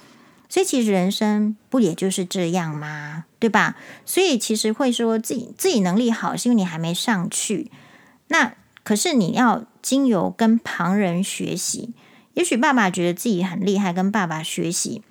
[0.49, 3.25] 所以其实人生不也就是这样吗？
[3.37, 3.75] 对吧？
[4.03, 7.71] 所以其实会说自己自己能力好，是因为你还没上去。
[8.29, 11.93] 那可是你要经由跟旁人学习。
[12.33, 15.03] 也许爸爸觉得自己很厉害，跟爸爸学习，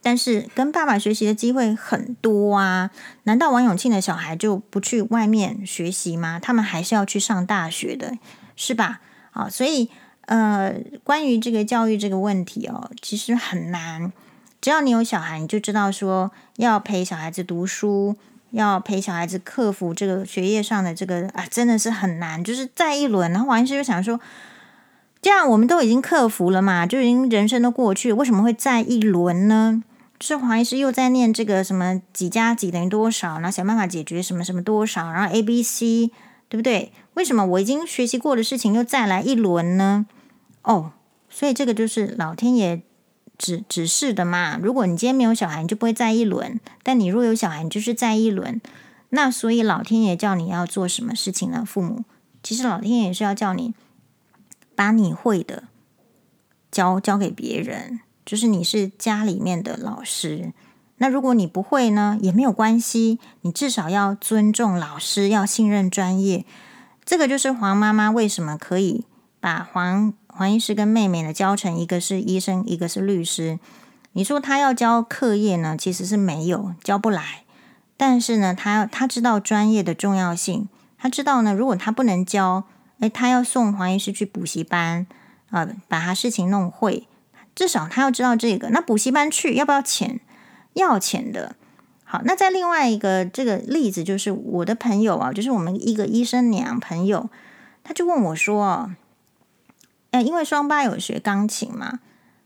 [0.00, 2.90] 但是跟爸爸学习的机会很多啊。
[3.24, 6.38] 难道王永庆的小孩就不去外面学习吗？
[6.38, 8.16] 他们还是要去上大学的，
[8.54, 9.00] 是吧？
[9.32, 9.90] 好，所以。
[10.26, 14.12] 呃，关于这个教育这个问题哦，其实很难。
[14.60, 18.16] 只要你有小孩，你就知道说要陪小孩子读书，
[18.52, 22.42] 要陪小孩子克服这个学业上的这个啊，真的是很难。
[22.42, 24.20] 就是再一轮，然后王医师就想说，
[25.20, 29.82] 这样我们都已经克服了嘛，就已经人生都过去，为什么会再一轮呢？
[30.20, 36.12] 就是黄医师又在念这个什么几加几等于多少，然后想办法解决什么什么多少，然后 A B C，
[36.52, 36.92] 对不对？
[37.14, 40.04] 为什么我已经学习过的事情又再来一轮呢？
[40.64, 40.92] 哦，
[41.30, 42.82] 所以这个就是老天爷
[43.38, 44.58] 指指示的嘛。
[44.62, 48.60] 如果你今天没有小孩，你就不会再一轮；但你若有小孩，你就是再一轮。
[49.08, 51.64] 那所以老天爷叫你要做什么事情呢？
[51.66, 52.04] 父母
[52.42, 53.72] 其实老天爷是要叫你
[54.74, 55.64] 把你会的
[56.70, 60.52] 教教给别人，就是你是家里面的老师。
[61.02, 66.44] 那如果你不会呢，也没有关系，你至少要尊重老师，要信任专业。
[67.04, 69.04] 这个就是黄妈妈为什么可以
[69.40, 73.58] 把黄黄医师跟妹妹呢教成一个是医生，一个是律师。
[74.12, 77.42] 你说他要教课业呢，其实是没有教不来。
[77.96, 82.62] 但是呢，他他知道专业的重要性，他知道呢，如果他不能教，
[83.00, 85.08] 诶，他要送黄医师去补习班
[85.50, 87.08] 啊，呃，把他事情弄会。
[87.56, 88.68] 至少他要知道这个。
[88.68, 90.20] 那补习班去要不要钱？
[90.74, 91.56] 要钱的。
[92.04, 97.30] 好，那在另外一个这个例子，就是我的朋友啊，就是我们一个医生娘朋友，
[97.82, 98.90] 他就问我说
[100.12, 102.00] ：“哎，因为双八有学钢琴嘛，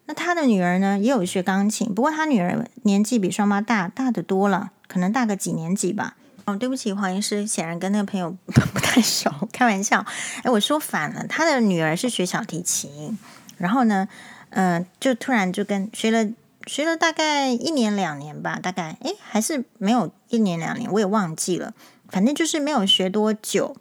[0.06, 6.14] 那他的女儿呢也有学钢琴，不过他女儿年纪比双八大大的多了，可能大个几年级吧。
[6.44, 10.06] 哦，对不起，黄医师，显然跟那个朋友 不，太熟，开玩笑。
[10.44, 13.18] 哎，我说反了，他的女儿是学小提琴，
[13.58, 14.06] 然后呢，
[14.50, 16.30] 嗯、呃，就突然就跟学了
[16.66, 21.72] 学了大概一年两年吧，大概哎，还是没有一年两年，我也忘记了，
[22.08, 23.76] 反正就是没有学多久。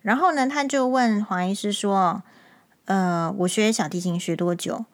[0.00, 2.22] 然后呢，他就问黄医师说
[2.86, 4.84] ：“呃，我学小提琴学多久？”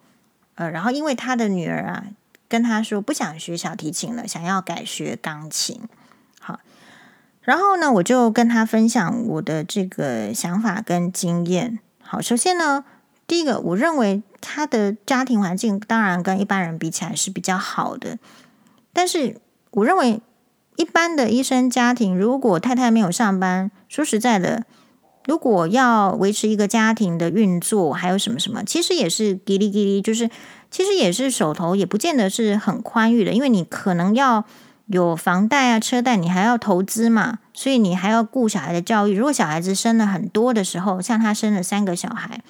[0.57, 2.05] 呃，然后因为他的女儿啊。
[2.51, 5.83] 跟他说不想学小提琴了，想要改学钢琴。
[6.41, 6.61] 好，
[7.43, 11.79] 然后呢，我就跟他分享我的这个想法跟经验。
[12.01, 12.87] 好，首先呢，
[13.29, 18.19] 第一个，我认为他的家庭环境当然跟一般人比起来是比较好的，
[18.93, 19.37] 但是
[19.71, 20.21] 我认为
[20.75, 24.65] 一般的医生家庭，如果太太没有上班，说实在的，
[25.27, 30.29] 如果要维持一个家庭的运作，还有什么什么，其实也是叽哩叽哩，就是。
[30.71, 34.45] 其实也是手头也不见得是很宽裕的，因为你可能要
[34.89, 39.17] 有房贷啊、车贷，你还要投资嘛，所以你还要顾小孩的教育。
[39.17, 42.43] 如果小孩子生了很多的时候，像他生了三个小孩，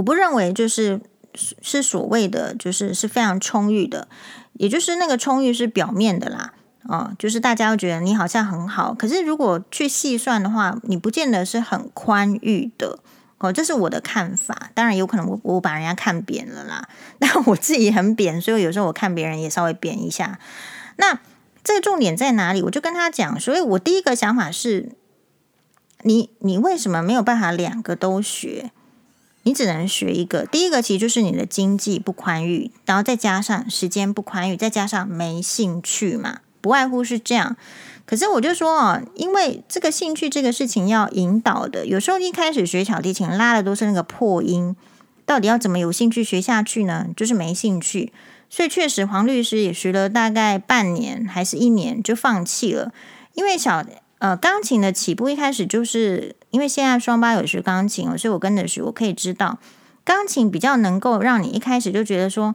[0.00, 0.98] 我不认为就是
[1.34, 4.08] 是所谓的就是是非常充裕的，
[4.54, 12.98] 也就是那个充裕是表面的啦，哦，就是大家会觉得你好像很好，可是如果去细算的话，你不见得是很宽裕的。
[13.36, 14.70] 哦，这是我的看法。
[14.74, 16.88] 当然有可能我我把人家看扁了啦，
[17.20, 20.38] 但我自己很扁，所以有时候我看别人也稍微扁一下。
[20.96, 21.20] 那
[21.62, 22.62] 这个重点在哪里？
[22.62, 24.92] 我就跟他讲，所以我第一个想法是，
[26.04, 28.70] 你你为什么没有办法两个都学？
[29.42, 30.44] 你只能学一个。
[30.44, 37.56] 第一个其实就是你的经济不宽裕，然后再加上时间不宽裕，再加上没兴趣嘛，不外乎是这样。
[38.04, 44.74] 可是我就说啊，因为这个兴趣这个事情要引导的，有时候一开始学小提琴拉的都是那个破音，
[45.24, 47.06] 到底要怎么有兴趣学下去呢？
[47.16, 48.12] 就是没兴趣，
[48.48, 52.92] 所以确实黄律师也学了大概半年还是一年就放弃了，
[53.34, 53.84] 因为小
[54.20, 59.58] 呃钢琴的起步一开始就是因为现在双八有学钢琴，所以我跟着学，我可以知道
[60.04, 62.54] 钢琴比较能够让你一开始就觉得说。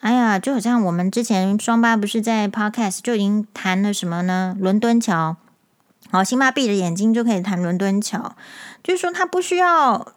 [0.00, 4.56] 哎呀，就好像我们之前双八不是在 Podcast 就已经弹了什么呢？
[4.60, 5.34] 伦敦桥，
[6.12, 8.36] 好，辛巴闭着眼睛就可以弹伦敦桥，
[8.80, 10.12] 就是说他不需要，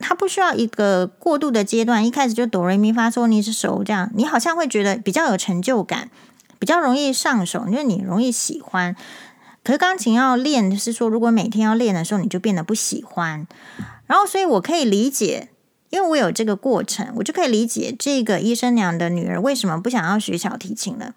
[0.00, 6.10] 他不需要一个过渡的阶段，一开始就哆来咪发嗦你是手这样，你好像会觉得比较有成就感，
[6.58, 8.96] 比较容易上手，因为你容易喜欢。
[9.66, 13.44] 可是钢琴要练，是说如果每天要练的时候，你就变得不喜欢。
[14.06, 15.48] 然后，所以我可以理解。
[15.90, 21.14] 因为我有这个过程，我就可以理解这个医生娘的女儿为什么不想要学小提琴了。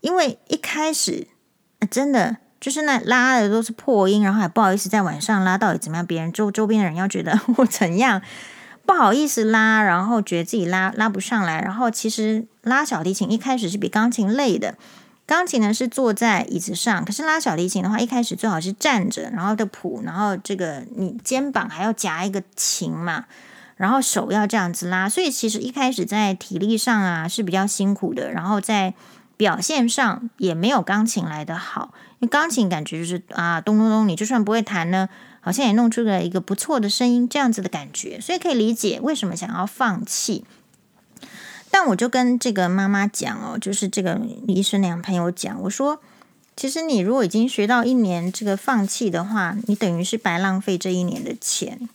[0.00, 1.26] 因为一开始
[1.90, 6.06] 真的就是那拉的都是破音，然后还不好意思在晚上拉，到底怎么样？
[6.06, 8.22] 别人周周边的人要觉得 我怎样
[8.86, 11.60] 不好意思拉，然后觉得自己拉拉不上来。
[11.60, 14.76] 然后其实拉小提琴一开始是比钢琴累的。
[15.28, 23.26] 钢琴呢是坐在椅子上，可是拉小提琴的话，一开始最好是站着，然后的谱，然后这个你肩膀还要夹一个琴嘛。
[23.76, 28.94] 然后手要这样子拉，所以其实一开始在体力上啊是比较辛苦的，然后在
[29.36, 35.08] 表现上也没有钢琴来的好，因为钢琴感觉就是啊咚咚咚，你就算不会弹呢，
[35.40, 40.44] 好像也弄出了一个不错的声音这样子的感觉，所以可以理解为什么想要放弃。
[41.70, 46.00] 但我就跟这个妈妈讲哦，就是这个医生娘朋友讲，我说
[46.56, 51.88] 其实你如果已经学到一年这个放弃的话，你等于是白浪费这一年的钱。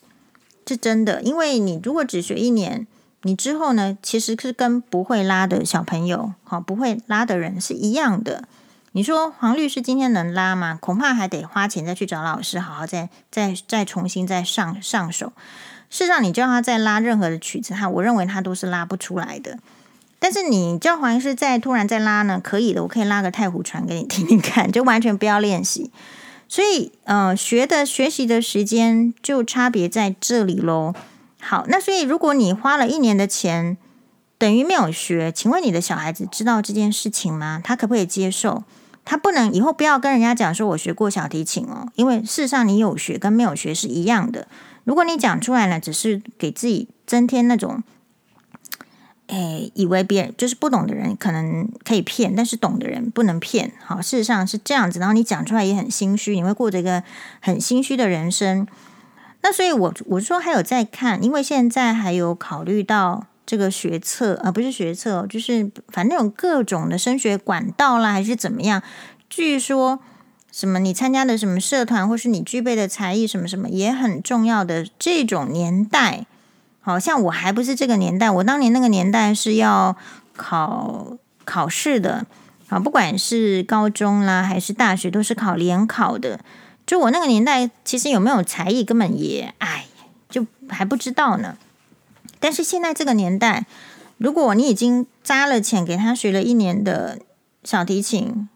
[0.66, 2.88] 是真的，因为你如果只学一年，
[3.24, 8.48] 你之后呢，其实是跟不会拉的小朋友，好，不会拉的人是一样的。
[8.94, 10.78] 你说黄律师今天能拉吗？
[10.80, 15.34] 恐怕还得花钱再去找老师，好好再再再重新再上上手。
[15.94, 19.60] 事实上，你叫他再拉任何的曲子，他我认为他都是拉不出来的。
[20.18, 25.92] 但是你叫黄医师再突然再拉呢，可以的，我可以拉个太湖船给你听听看，就完全不要练习。
[26.50, 30.96] 所以，呃，学的学习的时间就差别在这里喽。
[31.40, 33.78] 好，那所以如果你花了一年的钱，
[34.40, 37.62] 等于没有学，请问你的小孩子知道这件事情吗？
[37.64, 38.64] 他可不可以接受？
[39.06, 44.48] 他不能以后不要跟人家讲说我学过小提琴哦，因为事实上你有学跟没有学是一样的。
[44.84, 47.84] 如果你讲出来了，只是给自己增添那种。
[49.28, 53.72] 哎，以为别人就是不懂的人可能可以骗，但是懂的人不能骗。
[53.84, 55.00] 好，事实上是这样子。
[55.00, 57.02] 然后你讲出来也很心虚，你会过着一个
[57.40, 58.68] 很心虚的人生。
[59.42, 68.84] 那所以我，我我说还有在看，因为现在还有考虑到这个学测，而、不是学测，就是反正有各种的升学管道啦，还是怎么样？
[69.30, 70.00] 据说
[70.54, 76.28] 什么你参加的什么社团，或是你具备的才艺什么什么也很重要的这种年代。
[76.80, 79.98] 好像我还不是这个年代，我当年那个年代是要
[80.36, 82.28] 考考试的，
[82.68, 86.40] 啊，不管是高中啦还是大学，都是考联考的。
[86.86, 89.86] 就我那个年代，其实有没有才艺根本也哎，
[90.30, 91.58] 就还不知道呢。
[92.40, 93.66] 但是现在这个年代，
[94.20, 97.18] 如果你已经砸了钱给他学了一年的
[97.64, 98.48] 小提琴，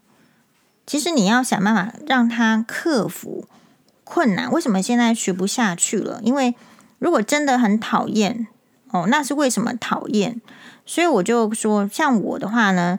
[0.88, 3.46] 其实你要想办法让他克服
[4.04, 4.50] 困难。
[4.50, 6.18] 为什么现在学不下去了？
[6.24, 6.54] 因为
[6.98, 8.46] 如果真的很讨厌
[8.90, 10.40] 哦，那是为什么讨厌？
[10.86, 12.98] 所以我就说，像我的话呢。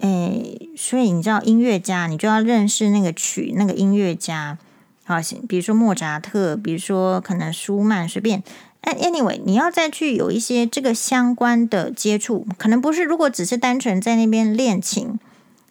[0.00, 4.56] 诶，所以你知道音乐家，你就要认识那个曲，那个音乐家，
[5.04, 5.16] 好，
[5.48, 8.44] 比如说莫扎特，比如说可能舒曼，随便。
[8.82, 15.18] Anyway，你要再去有一些这个相关的接触，可能不是，如果只是单纯在那边练琴，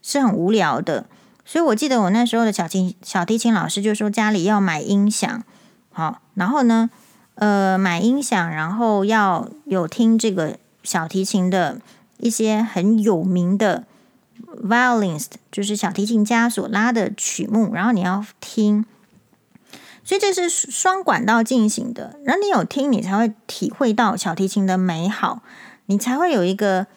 [0.02, 1.06] 是很无聊的。
[1.50, 5.43] 所以我记得我那时候的小提小提琴老师就说，家里要买音响，
[5.93, 6.89] 好，然后呢，
[7.36, 11.80] 呃，买音响，然后要有听这个小提琴的
[12.18, 13.86] 一些很有名的。
[14.62, 18.86] Violinist 就是小提琴家所拉的曲目，然后你要听，
[20.04, 22.20] 所以这是双管道进行的。
[22.24, 25.41] 然后你有听，你才会体会到小提琴的美好，
[25.86, 26.88] 你才会有一个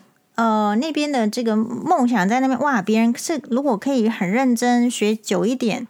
[0.41, 2.59] 呃那边的这个梦想在那边。
[2.61, 5.87] 哇，别人是如果可以很认真学久一点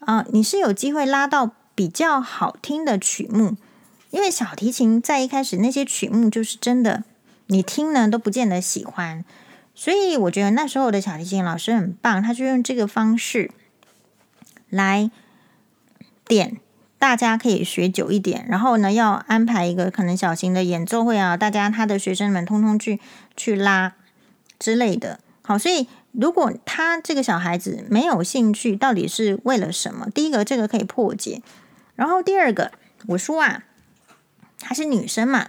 [0.00, 3.56] 啊，你是有机会拉到比较好听的曲目，
[4.10, 7.04] 因为小提琴在一开始那些曲目就是真的，
[7.46, 9.24] 你听呢都不见得喜欢。
[9.74, 13.50] 所以我觉得那时候的小提琴老师很棒，他就用这个方式
[14.68, 15.10] 来
[16.26, 16.58] 点，
[16.98, 18.44] 大家可以学久一点。
[18.48, 23.00] 然后呢，要安排一个可能小型的演奏会啊，大家他的学生们通通去
[23.36, 23.94] 去拉
[24.58, 25.20] 之类的。
[25.42, 30.08] 好，所以如果他这个小孩子没有兴趣，到底是为了什么？
[30.10, 31.42] 第一个，这个可以破解。
[31.94, 32.72] 然后第二个，
[33.08, 33.64] 我说啊，
[34.58, 35.48] 她是女生嘛。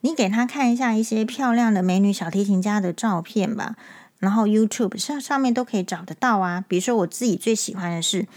[0.00, 3.74] 你给他看一下一些漂亮的美女小提琴家的照片吧，
[4.18, 6.64] 然后 YouTube 上上面都可以找得到啊。
[6.68, 8.28] 比如说我自己最喜欢的是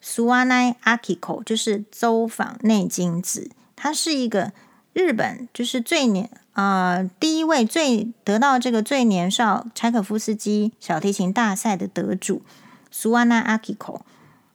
[0.00, 4.52] 苏瓦奈阿基口，就是諏访内金子，他是一个
[4.92, 12.42] 日本就是最年、呃、第一位最得到这个最年少柴可夫斯基小提琴大赛的得主
[12.90, 14.04] 苏安娜阿基口。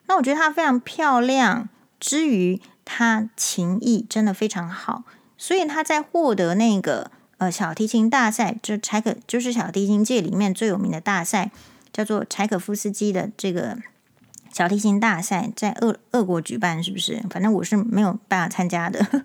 [0.07, 5.03] 那我觉得她非常漂亮，之余她琴艺真的非常好。
[5.37, 11.51] 所以她在获得那个呃小提琴大赛，就柴可就是小提琴界里面最有名的大赛，
[11.93, 13.77] 叫做柴可夫斯基的这个
[14.51, 17.23] 小提琴大赛，在俄俄国举办，是不是？
[17.29, 19.23] 反正我是没有办法参加的。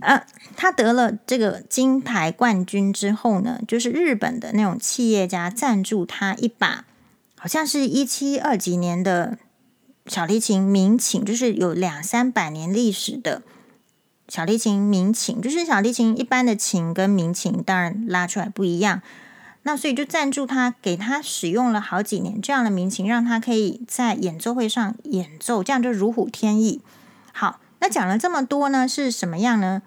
[0.00, 0.24] 啊，
[0.56, 6.84] 他得了这个金牌冠军之后呢，就是日本的那种企业家赞助他一把，
[7.36, 9.38] 好像是一七二几年的
[10.06, 13.42] 小提琴名琴，就是有两三百年历史的。
[14.28, 19.02] 小提琴名琴就是小提琴一般的琴跟名琴当然拉出来不一样，
[19.64, 26.80] 那所以就赞助他，给他使用了好几年这样的名琴，让他可以在演奏会上演奏，这样就如虎添翼。
[27.32, 29.82] 好，那讲了这么多呢，是什么样呢？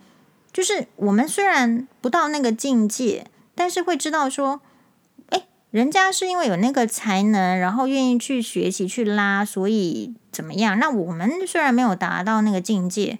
[0.55, 4.61] 就是我们虽然不到那个境界，但是会知道说，
[5.31, 10.79] 诶，人家是因为有那个才能，然后愿意去学习去拉，所以怎么样？
[10.79, 13.19] 那我们虽然没有达到那个境界。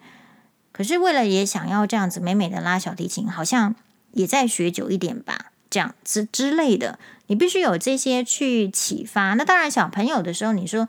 [0.72, 3.76] 可是为了也想要这样子美美的拉小提琴，好像
[4.14, 9.34] 也在学久一点吧，这样子之类的，你必须有这些去启发。
[9.34, 10.88] 那当然，小朋友的时候，你说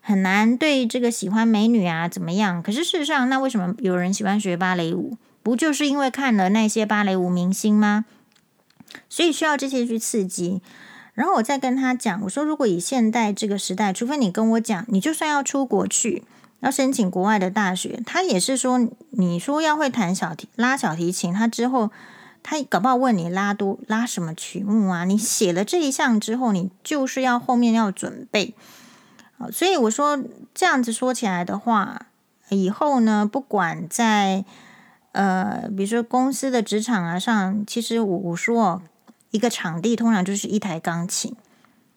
[0.00, 2.62] 很难对这个喜欢美女啊怎么样？
[2.62, 5.16] 可是事实上，那为什么有人喜欢学芭蕾舞？
[5.42, 8.04] 不就是因为看了那些芭蕾舞明星吗？
[9.08, 10.60] 所以需要这些去刺激。
[11.14, 16.24] 然后我再跟他讲，我说如果以现代这个时代，除非你跟我讲，你就算要出国去。
[16.60, 21.92] 要申请国外的大学，他也是说，你说要会弹小提拉小提琴，他之后
[22.42, 25.04] 他搞不好问你拉多拉什么曲目啊？
[25.04, 28.54] 你写了这一项之后，你就是要后面要准备。
[29.52, 30.18] 所以我说
[30.52, 32.06] 这样子说起来的话，
[32.48, 34.44] 以后呢，不管在
[35.12, 38.82] 呃，比如说公司的职场啊上，其实我我说
[39.30, 41.34] 一个场地通常就是一台钢琴，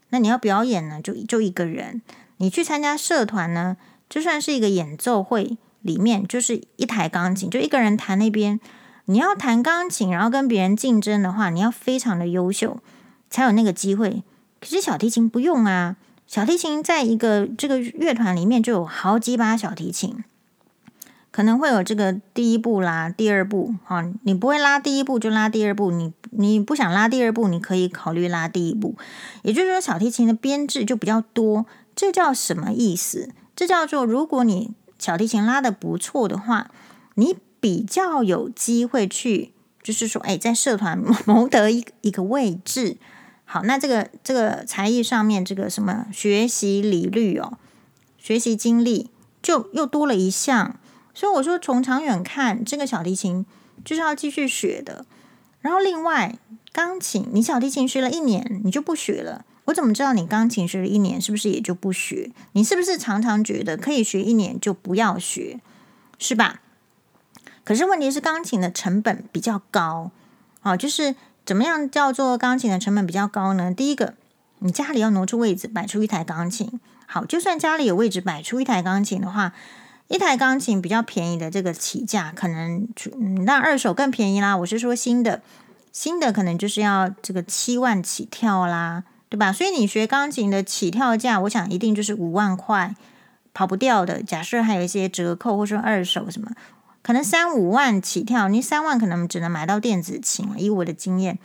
[0.09, 2.01] 那你要表演呢，就就一个人，
[2.37, 3.77] 你去参加社团呢。
[4.09, 8.59] 就算是一个演奏会里面，就是一台钢琴，就一个人弹那边。
[9.05, 12.77] 你要弹钢琴，然后跟别人竞争的话，你要非常的优秀，
[13.29, 14.21] 才有那个机会。
[14.59, 15.95] 可是小提琴不用啊，
[16.27, 20.21] 小提琴在一个这个乐团里面就有好几把小提琴，
[21.31, 24.05] 可能会有这个第一步啦，第二部啊。
[24.23, 28.95] 你不会拉第一步就拉第二步，你你不想拉第二步，你可以考虑拉第一步。
[29.43, 31.65] 也就是说，小提琴的编制就比较多。
[31.95, 33.29] 这叫什么意思？
[33.55, 36.69] 这叫做，如果你小提琴拉得不错的话，
[37.15, 42.97] 你比较有机会去，就是说，哎，在社团谋得一一个位置。
[43.45, 47.57] 好，那这个这个才艺上面这个什么学习履历哦，
[48.17, 49.09] 学习经历
[49.41, 50.75] 就又多了一项。
[51.13, 53.45] 所以我说，从长远看，这个小提琴
[53.83, 55.05] 就是要继续学的。
[55.59, 56.37] 然后另外，
[56.71, 59.45] 钢琴，你小提琴学了一年，你就不学了。
[59.65, 62.31] 我怎么知道你钢琴学了一年是不是也就不学？
[62.53, 65.59] 你是不是常常觉得可以学一年就不要学，
[66.17, 66.61] 是吧？
[67.63, 70.11] 可是问题是，钢琴的成本比较高。
[70.59, 71.15] 好，就是。
[71.43, 73.73] 怎么样叫做钢琴的成本比较高呢？
[73.73, 74.13] 第一个，
[74.59, 76.79] 你家里要挪出位置摆出一台钢琴。
[77.07, 79.51] 好，就算家里有位置摆出一台钢琴的话，
[80.11, 82.87] 一台钢琴比较便宜的这个起价可能，
[83.17, 84.57] 嗯，那二手更便宜啦。
[84.57, 85.41] 我是说新的，
[85.93, 89.53] 新的可能就是要这个七万起跳啦，对吧？
[89.53, 92.93] 所以你学钢琴的起跳价，我想一定就是五万块，
[93.53, 94.21] 跑不掉的。
[94.21, 96.51] 假设还有一些折扣，或者说二手什么。
[97.01, 100.47] 可能三五万起跳，你三万可能只能买到电子琴。
[100.57, 101.39] 以我的经验，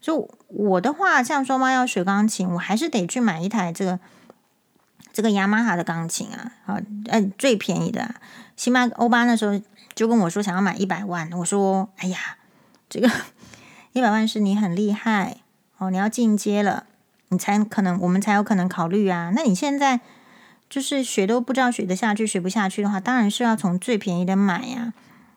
[0.00, 3.98] 就我的话，像双猫要学钢琴，我还是得去买一台这个
[5.14, 6.52] 这个雅马哈的钢琴啊。
[6.66, 8.16] 好，呃，最便宜的啊，
[8.54, 9.58] 辛巴欧巴那时候
[9.94, 12.36] 就跟我说想要买一百万，我说哎呀，
[12.90, 13.10] 这个
[13.92, 15.38] 一百万是你很厉害
[15.78, 16.84] 哦，你要进阶了，
[17.30, 19.32] 你才可能我们才有可能考虑啊。
[19.34, 20.00] 那你现在？
[20.70, 24.92] 就是学都不知道学得下去，学不下去的话，当然是要从最便宜的买呀。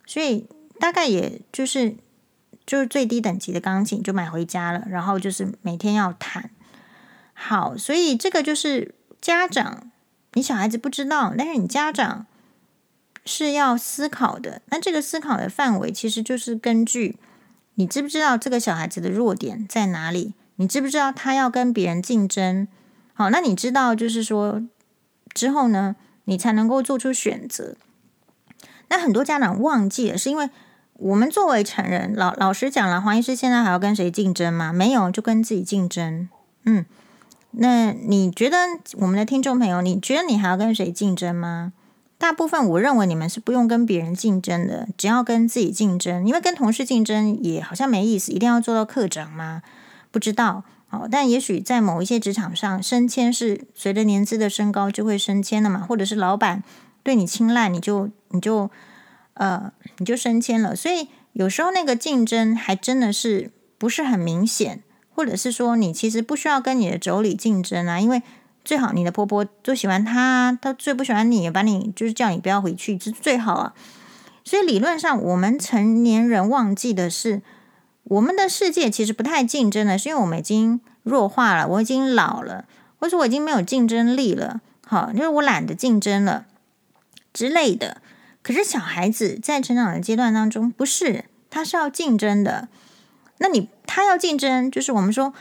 [0.07, 0.47] 所以
[0.79, 1.95] 大概也就是
[2.65, 6.49] 就是最低等级的钢琴就买回家了，然后就是每天要弹。
[7.33, 9.91] 好，所以这个就是家长，
[10.33, 12.25] 你小孩子不知道，但是你家长
[13.25, 14.61] 是要思考的。
[14.67, 17.17] 那这个思考的范围其实就是根据
[17.75, 20.33] 你知不知道这个小孩子的弱点在哪里？
[20.55, 22.67] 你知不知道他要跟别人竞争？
[23.13, 24.63] 好，那你知道就是说。
[25.33, 27.75] 之后呢，你才能够做出选择。
[28.87, 30.49] 那很多家长忘记了，是因为
[30.93, 34.73] 我们作为成人，老老实讲了，黄医师现在还要跟谁竞争吗？
[34.73, 36.27] 没有，就跟自己竞争。
[36.63, 36.85] 嗯，
[37.59, 38.57] 那你觉得
[38.99, 41.73] 我们的听众朋友，你觉得你还要跟谁竞争吗？
[42.19, 49.61] 大部分我认为你们是不用跟别人竞争的，只要跟自己竞争，因为跟同事竞争也好像没意思，一定要做到课长吗？
[50.11, 50.63] 不知道。
[50.89, 56.63] 好，但也许在某一些职场上，升迁是随着年资的升高就会升迁的嘛，或者是老板
[57.03, 58.71] 对你青睐，你就你就
[59.33, 60.75] 呃你就升迁了。
[60.75, 64.81] 所以有时候那个竞争还真的是不是很明显，
[65.17, 68.21] 或者是说你其实不需要跟你的妯娌竞争啊，因为
[68.63, 73.73] 最好你的婆婆最喜欢她，她最不喜欢你，把你就是叫你不要回去，这是最好啊。
[74.43, 77.41] 所以理论上，我们成年人忘记的是。
[78.09, 82.63] 我们的世界其实不太竞争的，是因为我们已经弱化了，我已经老了，
[82.99, 86.45] 或者我已经没有竞争力了，好，就是我懒得竞争了
[87.33, 87.97] 之类的。
[88.41, 92.69] 可是小孩子在成长的阶段当中，不是，他是要竞争的。
[93.39, 95.33] 那你他要竞争，就是我们说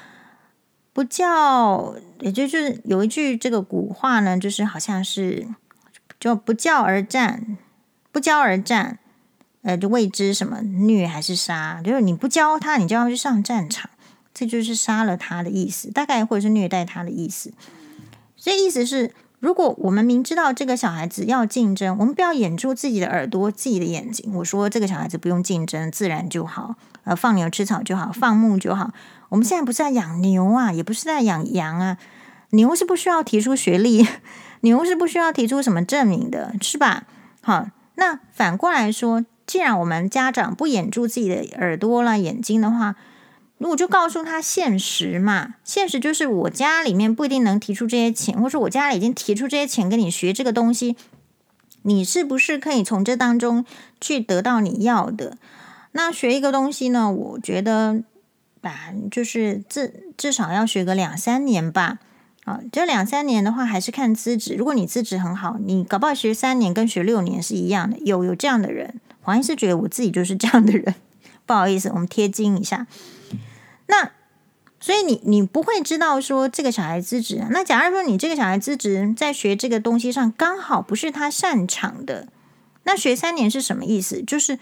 [0.92, 5.47] 不教，也就是有一句这个古话呢，就是好像是
[6.18, 7.57] 就不教而战，
[8.12, 8.99] 不教而战。
[9.62, 13.90] 呃，就未知什么虐还是杀，就是你不教他，你就要去上战场，
[14.32, 17.53] 这就是杀了他的意思，大概或者是虐待他的意思。
[18.36, 24.32] 所以意思是，如果我们明知道这个小孩子要竞争，我们不要掩住自己的耳朵、自己的眼睛。
[24.36, 26.76] 我说这个小孩子不用竞争，自然就好，
[27.07, 28.90] 呃，放牛吃草就好，放牧就好。
[29.30, 31.96] 我们现在不是在养牛啊，也不是在养羊啊，
[32.50, 34.07] 牛是不需要提出学历，
[34.61, 37.04] 牛是不需要提出什么证明的，是吧？
[37.40, 39.24] 好，那反过来说。
[39.46, 42.96] 既然我们家长不掩住自己的耳朵啦、眼睛的话，
[43.59, 45.54] 那我就告诉他现实嘛。
[45.62, 50.96] 现实就是我家里面不一定能提出这些钱，或者我家里已经提出这些钱给你学这个东西，
[51.82, 53.64] 你是不是可以从这当中
[54.00, 55.38] 去得到你要的？
[55.97, 57.11] 那学一个东西呢？
[57.11, 58.03] 我觉得
[58.61, 61.99] 吧，就是至至少要学个两三年吧。
[62.44, 64.55] 啊，这两三年的话，还是看资质。
[64.55, 67.97] 如果你资质很好，你搞不好学三年跟学六年是一样的。
[68.01, 69.01] 有有这样的人。
[69.22, 70.94] 黄医师觉得我自己就是这样的人，
[71.47, 72.86] 不好意思，我们贴金一下。
[73.86, 74.12] 那
[74.78, 77.49] 所以你你不会知道说这个小孩资质啊。
[77.51, 82.28] 那假如说你这个小孩资质在学这个东西上刚好不是他擅长的，
[82.84, 84.22] 那学三年是什么意思？
[84.22, 84.59] 就是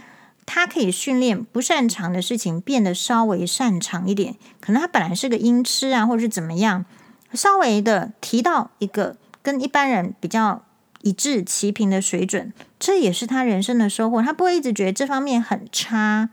[0.47, 4.37] 他可以训练不擅长的事情变得稍微擅长一点。
[4.61, 6.85] 可能他本来是个音痴啊，或者是怎么样，
[7.33, 10.65] 稍微的提到一个跟一般人比较。
[11.07, 14.23] 一致齐平的水准，这也是他人生的收获。
[14.23, 16.31] 他不会一直觉得这方面很差，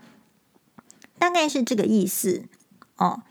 [1.20, 2.46] 大概是这个意思
[2.96, 3.22] 哦。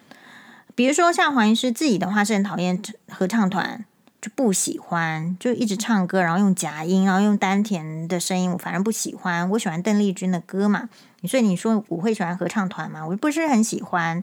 [0.75, 3.87] 比如说像黄医师自己的话，是很讨厌合唱团，
[4.21, 9.49] 就不喜欢，就一直唱歌，然后用假音，然后用丹田的声音，我反正不喜欢。
[9.51, 10.89] 我喜欢邓丽君的歌嘛，
[11.27, 13.07] 所以你说我会喜欢合唱团吗？
[13.07, 14.23] 我不是很喜欢。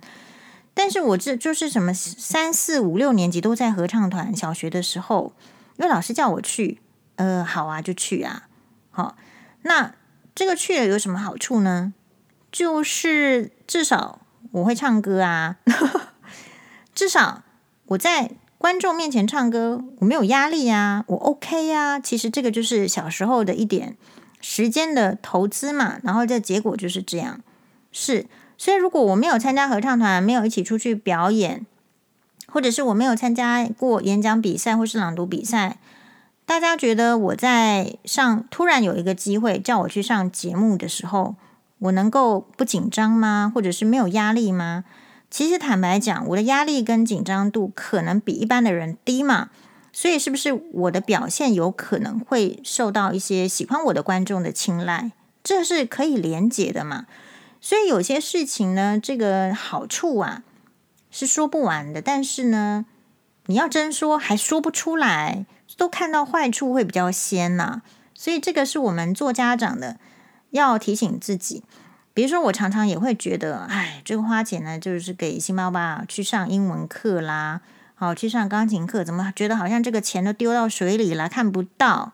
[0.76, 5.34] 但是我这就是什么三四五六年级都在合唱团，小学的时候，
[5.78, 6.80] 因为老师叫我去，
[7.16, 8.44] 呃，好啊，就去啊。
[8.92, 9.16] 好，
[9.64, 9.96] 那
[10.36, 11.96] 这个去了有什么好处呢？
[12.52, 14.22] 就是至少
[14.52, 15.58] 我会唱歌啊，
[16.94, 17.42] 至少
[17.88, 22.00] 我在观众面前唱歌，我没有压力啊，我 OK 呀。
[22.00, 23.96] 其实这个就是小时候的一点
[24.42, 27.42] 时间的投资嘛，然后这结果就是这样，
[27.92, 28.26] 是。
[28.58, 31.64] 所以，如果我没有参加合唱团，没有一起出去表演，
[32.48, 35.78] 或者是我没有参加过演讲比赛或是朗读比赛，
[36.44, 41.36] 大家觉得我在上突然有一个机会叫我去上节目的时候，
[41.78, 43.52] 我能够不紧张吗？
[43.54, 44.84] 或者是没有压力吗？
[45.30, 49.50] 其实坦白讲，我的压力跟紧张度可能比一般的人低嘛。
[49.92, 55.12] 所以，是不是我的表现有可能会受到一些喜欢我的观众的青睐？
[55.44, 57.08] 这是可以连结的嘛？
[57.60, 60.44] 所以有些事情呢，这个好处啊
[61.10, 62.86] 是说不完的，但是呢，
[63.48, 67.82] 你要真说还说不出来，都看到坏处会比较先呐、
[68.14, 69.98] 所以这个是我们做家长的
[70.52, 71.64] 要提醒自己。
[72.18, 77.62] 比如说，我常常也会觉得，哎，这个花钱呢，就是给星爸爸去上英文课啦，
[77.94, 82.14] 好去上钢琴课，怎么觉得好像这个钱都丢到水里了，看不到？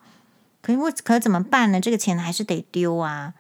[0.62, 1.80] 可我可怎么办呢？
[1.80, 3.34] 这个钱还是得丢啊。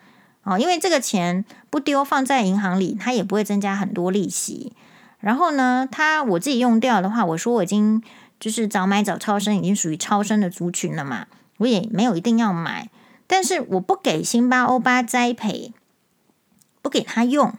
[0.44, 4.72] 哦，因为这个钱不丢，放在银行里，它也不会增加很多利息。
[5.20, 8.02] 然后呢，它我自己用掉的话，我说我已经
[8.40, 12.90] 就是早买早超生，已经属于超生的族群了嘛，我也没有一定要买。
[13.28, 15.74] 但是我不给星巴欧巴栽培，
[16.84, 17.56] 不给他用，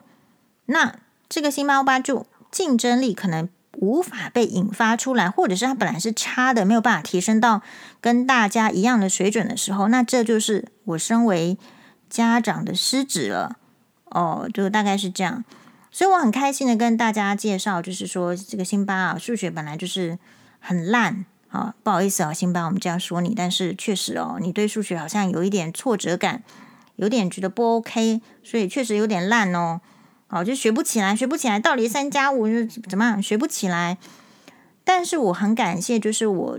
[0.66, 0.94] 那
[1.28, 3.48] 这个星巴巴就竞争力可能
[3.78, 7.62] 无法被引发出来，或者是它本来是差的，没有办法提升到
[8.00, 11.58] 跟大家一样的水准的时候，那这就是我身为。
[12.10, 13.56] 家长的失职了。
[14.04, 15.42] 哦，就大概是这样，
[15.90, 20.16] 所以我很开心的跟大家介绍，就是说这个辛巴啊，数学本来就是
[20.60, 21.24] 很烂。
[21.48, 26.44] 啊、不好意思啊，辛巴，我们这样说你，但是确实哦，你对数学好像有一点挫折感，
[26.96, 29.80] 有点觉得不 OK，所以确实有点烂哦，
[30.28, 33.98] 哦，就学不起来，学不起来，到底三加五是怎么样，学不起来。
[34.84, 36.58] 但是我很感谢，就是我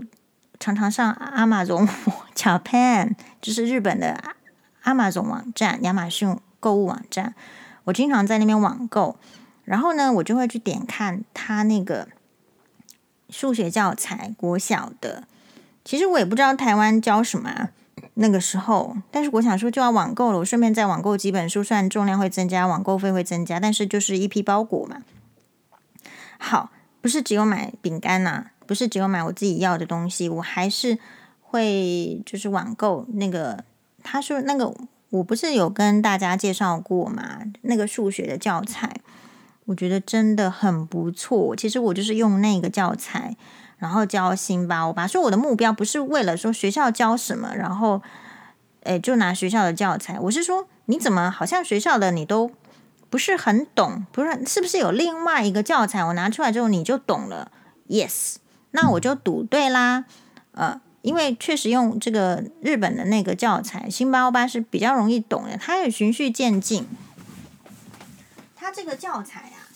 [0.58, 1.88] 常常上 Amazon
[2.34, 4.22] Japan，就是日本的。
[4.84, 7.34] Amazon 网站、亚马逊购物网站，
[7.86, 9.18] 我经常在那边网购。
[9.64, 12.06] 然后呢，我就会去点看他那个
[13.28, 15.24] 数学教材，国小的。
[15.84, 17.70] 其实我也不知道台湾教什么啊，
[18.16, 18.94] 那个时候。
[19.10, 25.02] 但是我想说，就要网购了，我顺便再网购几本书，虽然重量会增加，网购费会增加，但是就是一批包裹嘛。
[26.38, 30.98] 好，不是只有买饼干呐，不是只有买我自己要的东西，我还是
[31.40, 33.64] 会就是网购那个。
[34.08, 34.72] 他说：“那个
[35.10, 37.40] 我不是有跟大家介绍过嘛？
[37.62, 39.00] 那个数学的教材，
[39.64, 41.56] 我觉得真的很不错。
[41.56, 43.36] 其实我就是用那个教材，
[43.78, 45.06] 然后教辛巴欧巴。
[45.06, 48.02] 说我的目标不是为了说学校教什么，然后
[48.84, 50.18] 诶就拿学校的教材。
[50.20, 52.50] 我是说，你怎么好像学校的你都
[53.10, 54.06] 不是很懂？
[54.12, 56.04] 不是是不是有另外一个教材？
[56.04, 57.50] 我拿出来之后你就懂了
[57.88, 58.36] ？Yes，
[58.72, 60.04] 那我就赌对啦。
[60.52, 66.84] 呃。”因为确实用这个日本的那个教材，辛巴欧巴是比较容易懂的，它也循序渐进。
[68.56, 69.70] 它这个教材啊，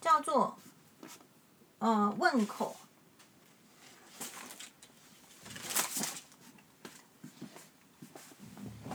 [0.00, 0.56] 叫做
[1.88, 2.76] 呃问口。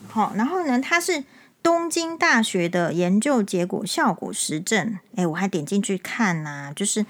[0.07, 1.23] 好，然后呢，它是
[1.61, 4.97] 东京大学的研究结果效果实证。
[5.15, 7.05] 哎，我还点进去看呐、就是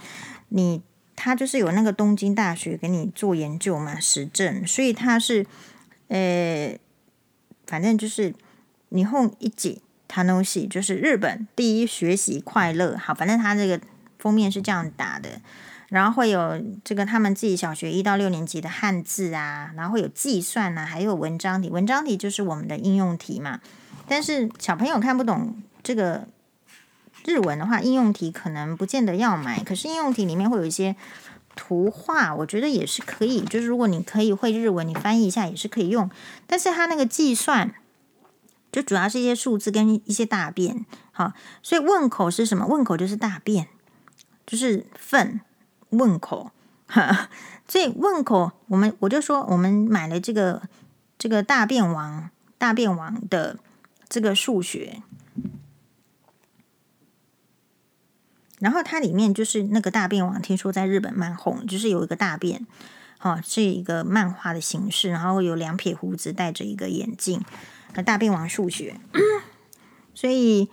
[0.49, 0.81] 你。
[1.21, 5.45] 他就是有那个东京大学给你做研究嘛，实证，所以他是，
[6.07, 6.79] 呃，
[7.67, 8.33] 反正就是
[8.87, 9.49] 你后一
[10.07, 12.97] 楽しい，就是日本第一学习快乐。
[12.97, 13.81] 好，反正他这个
[14.19, 15.41] 封面是这样打的，
[15.87, 23.59] 然后会有这个他们自己小学一到六年级的汉字啊，然后会有计算啊，还有文章题，文章题就是我们的应用题嘛。
[24.07, 26.27] 但是小朋友看不懂这个。
[27.25, 30.95] 日文的话，应用题可能不见得要买，可是应用题里面会有一些
[31.53, 33.41] 图画，我觉得也是可以。
[33.41, 36.09] 就是如果你可以会日文，你翻译一下也是可以用。
[36.47, 37.75] 但是它那个计算，
[38.71, 42.65] 就主要是一些数字跟一些大便，好，所以问口是什么？
[42.65, 43.67] 问口就是大便，
[44.49, 45.39] 就是粪。
[45.91, 46.51] 问口，
[46.85, 47.31] 哈，
[47.67, 50.61] 所以问口，我们我就说，我们买了这个
[51.17, 52.29] 这个大便王，
[52.59, 53.57] 大便王的
[54.07, 55.01] 这个数学。
[58.59, 62.67] 然后它里面就是那个大便王，听说在日本蛮红，就是有一个大便，
[63.19, 67.43] 哦，是一个漫画的形式，然后有两撇胡子，戴着一个眼镜，
[68.05, 68.99] 大便王数学。
[70.13, 70.69] 所以，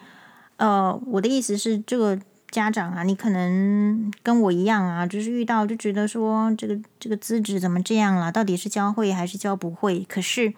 [0.58, 2.20] 呃，我的意思是，这个
[2.56, 8.32] 家长啊，你可能跟我一样啊，就是遇到就觉得说这个这个资质怎么这样了？
[8.32, 10.06] 到底是教会还是教不会？
[10.08, 10.54] 可是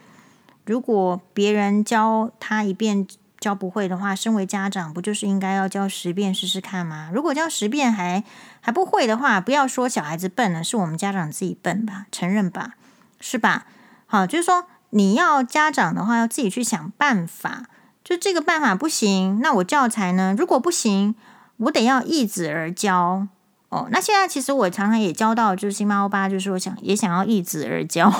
[0.64, 3.04] 如果别人教他一遍
[3.40, 7.10] 教不会的话，身为家长不就是应该要教十遍试试看吗？
[7.12, 8.22] 如果教十遍还
[8.60, 12.06] 还不会的话，不要说小孩子笨了，是我们家长自己笨吧？
[12.12, 12.74] 承认吧，
[13.18, 13.66] 是吧？
[14.06, 17.66] 好，就是说你要家长的话，要自己去想办法。
[18.04, 20.34] 就这个办法不行，那我教材呢？
[20.38, 21.14] 如果不行，
[21.58, 23.28] 我得要易子而教
[23.68, 23.88] 哦。
[23.90, 28.12] 那现在其实我常常也教到，就是星妈欧巴，就是说想也想要易子而教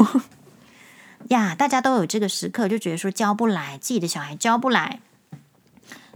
[1.31, 1.55] 呀。
[1.55, 5.01] 大家都有这个时刻，就觉得说教不来，自己的小孩教不来。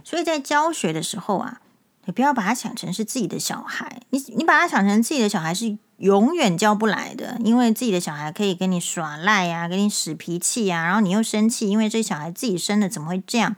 [0.03, 1.61] 所以在教学的时候啊，
[2.05, 13.55] 你不要把他想成是自己的小孩，你你把他想成自己的小孩是永远教不来的，因为自己的小孩可以跟你耍赖呀，跟你使脾气呀，然后你又生气，因为这小孩自己生的怎么会这样？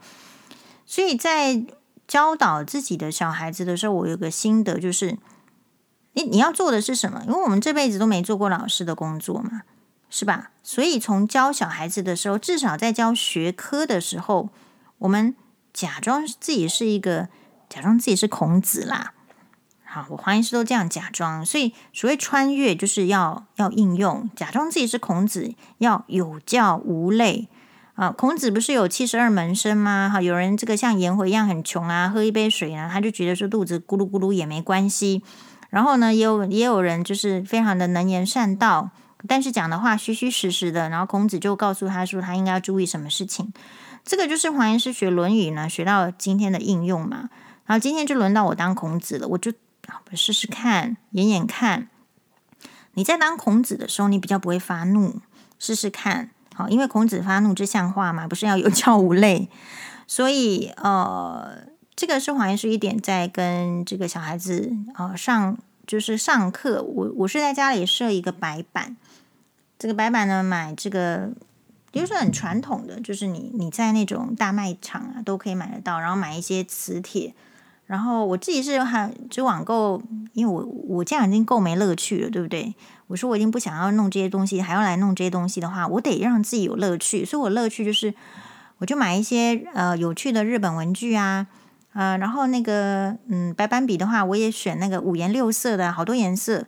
[0.86, 1.64] 所以在
[2.06, 5.18] 教导自己的小孩子的时候，我有个心得，就是
[6.12, 7.22] 你你要做的是什么？
[7.26, 9.62] 因为我们这辈子都没做过老师的工作嘛，
[10.08, 10.50] 是吧？
[10.62, 14.48] 所以从教小孩子的时候，至少在教学科的时候，
[14.98, 15.34] 我们
[15.72, 17.28] 假装自己是一个，
[17.68, 19.12] 假装自己是孔子啦。
[19.84, 27.48] 好，我黄医师都这样假装，所以所谓穿越就是要要应用，假装自己是孔子，要有教无类
[27.96, 28.10] 啊。
[28.10, 30.08] 孔子不是有七十二门生吗？
[30.10, 35.22] 哈，有人这个像颜回一样很穷啊，喝一杯水啊，他就觉得说肚子咕噜咕噜也没关系。
[35.70, 38.90] 然后呢，也有也有人就是非常的能言善道，
[39.26, 40.88] 但是讲的话虚虚实实的。
[40.88, 43.52] 然后孔子就告诉他说，他应该要注意什么事情。
[44.04, 47.28] 这个就是黄医师学《论语》呢，学到今天的应用嘛。
[47.66, 49.52] 然后今天就轮到我当孔子了，我就。
[50.14, 51.88] 试试看，演演看。
[52.94, 55.20] 你在当孔子的时候，你比较不会发怒。
[55.60, 59.50] 试试看，好，因为孔子发怒之像话嘛，不是要有 教无类。
[60.06, 61.58] 所以，呃，
[61.94, 66.82] 这个是黄医师一点在跟这个小孩子呃上，就是上课。
[66.82, 68.96] 我我是在家里设一个白板，
[69.78, 71.28] 这个白板呢，买这个，
[71.92, 77.34] 比如说很传统的，就是你你在那种大卖场啊都可以买得到，然后买一些磁铁。
[77.86, 82.74] 然后我自己是还就网购，因为我我这样已经够没乐趣了，对不对？
[83.06, 87.24] 我说我已经不想要弄这些东西，还要来弄这些东西的话，我得让自己有乐趣。
[87.24, 88.12] 所以我乐趣就是，
[88.78, 91.46] 我就买一些呃有趣的日本文具啊，
[91.92, 96.66] 呃，然后那个嗯白板笔的话，我也选那个五颜六色的好多颜色。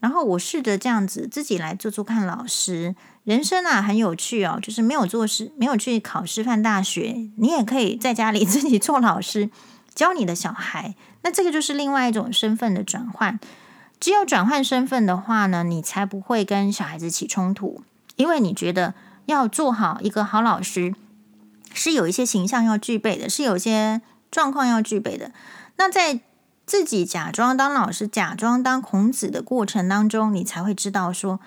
[0.00, 2.26] 然后我试着这样子自己来做做看。
[2.26, 2.94] 老师，
[3.24, 9.48] 人生啊很有趣哦，就是没有做事，没有去考师范大学，你也可以在家里 自己做老师。
[9.94, 13.38] 教你的小孩，那这个就是另外一种身份的转换。
[14.00, 17.82] 只有转换身份的话呢，你才不会跟小孩子起冲突，
[18.16, 18.94] 因为你觉得
[19.26, 20.94] 要做好一个好老师，
[21.72, 25.32] 是有一些形象要具备的，是有些状况要具备的。
[25.76, 26.20] 那在
[26.66, 31.38] 自己假装当老师、假装当孔子的过程当中，你才会知道说。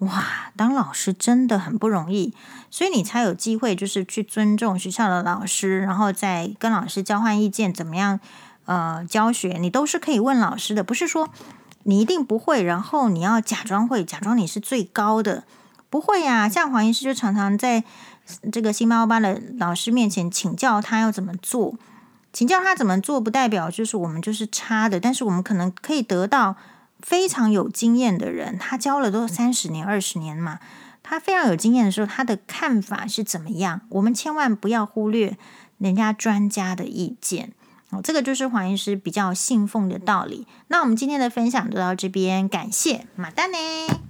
[0.00, 2.32] 哇，当老师真的很不容易，
[2.70, 8.18] 所以你才有机会，就是去尊重学校的老师，然后再跟老师交换意见，怎么样？
[8.64, 11.28] 呃，教学你都是可以问老师的，不是说
[11.82, 15.44] 你一定不会，然后你要假装会，假装你是最高的，
[15.90, 16.48] 不会呀。
[16.48, 17.84] 像黄医师就常常在
[18.50, 21.74] 这个星妈欧巴的老师面前请教他要怎么做，
[22.32, 26.56] 请教他怎么做，不代表就是我们就是差的，但是我们可能可以得到。
[27.02, 30.58] 非常有经验的人，他教了都三十年、二十年嘛，
[31.02, 33.82] 他非常有经验的时候，他的看法是怎么样？
[33.88, 35.36] 我们千万不要忽略
[35.78, 37.52] 人家专家的意见
[37.90, 38.00] 哦。
[38.02, 40.46] 这个就是黄医师比较信奉的道理。
[40.68, 44.09] 那我们今天的分享就到这边，感谢马丹呢。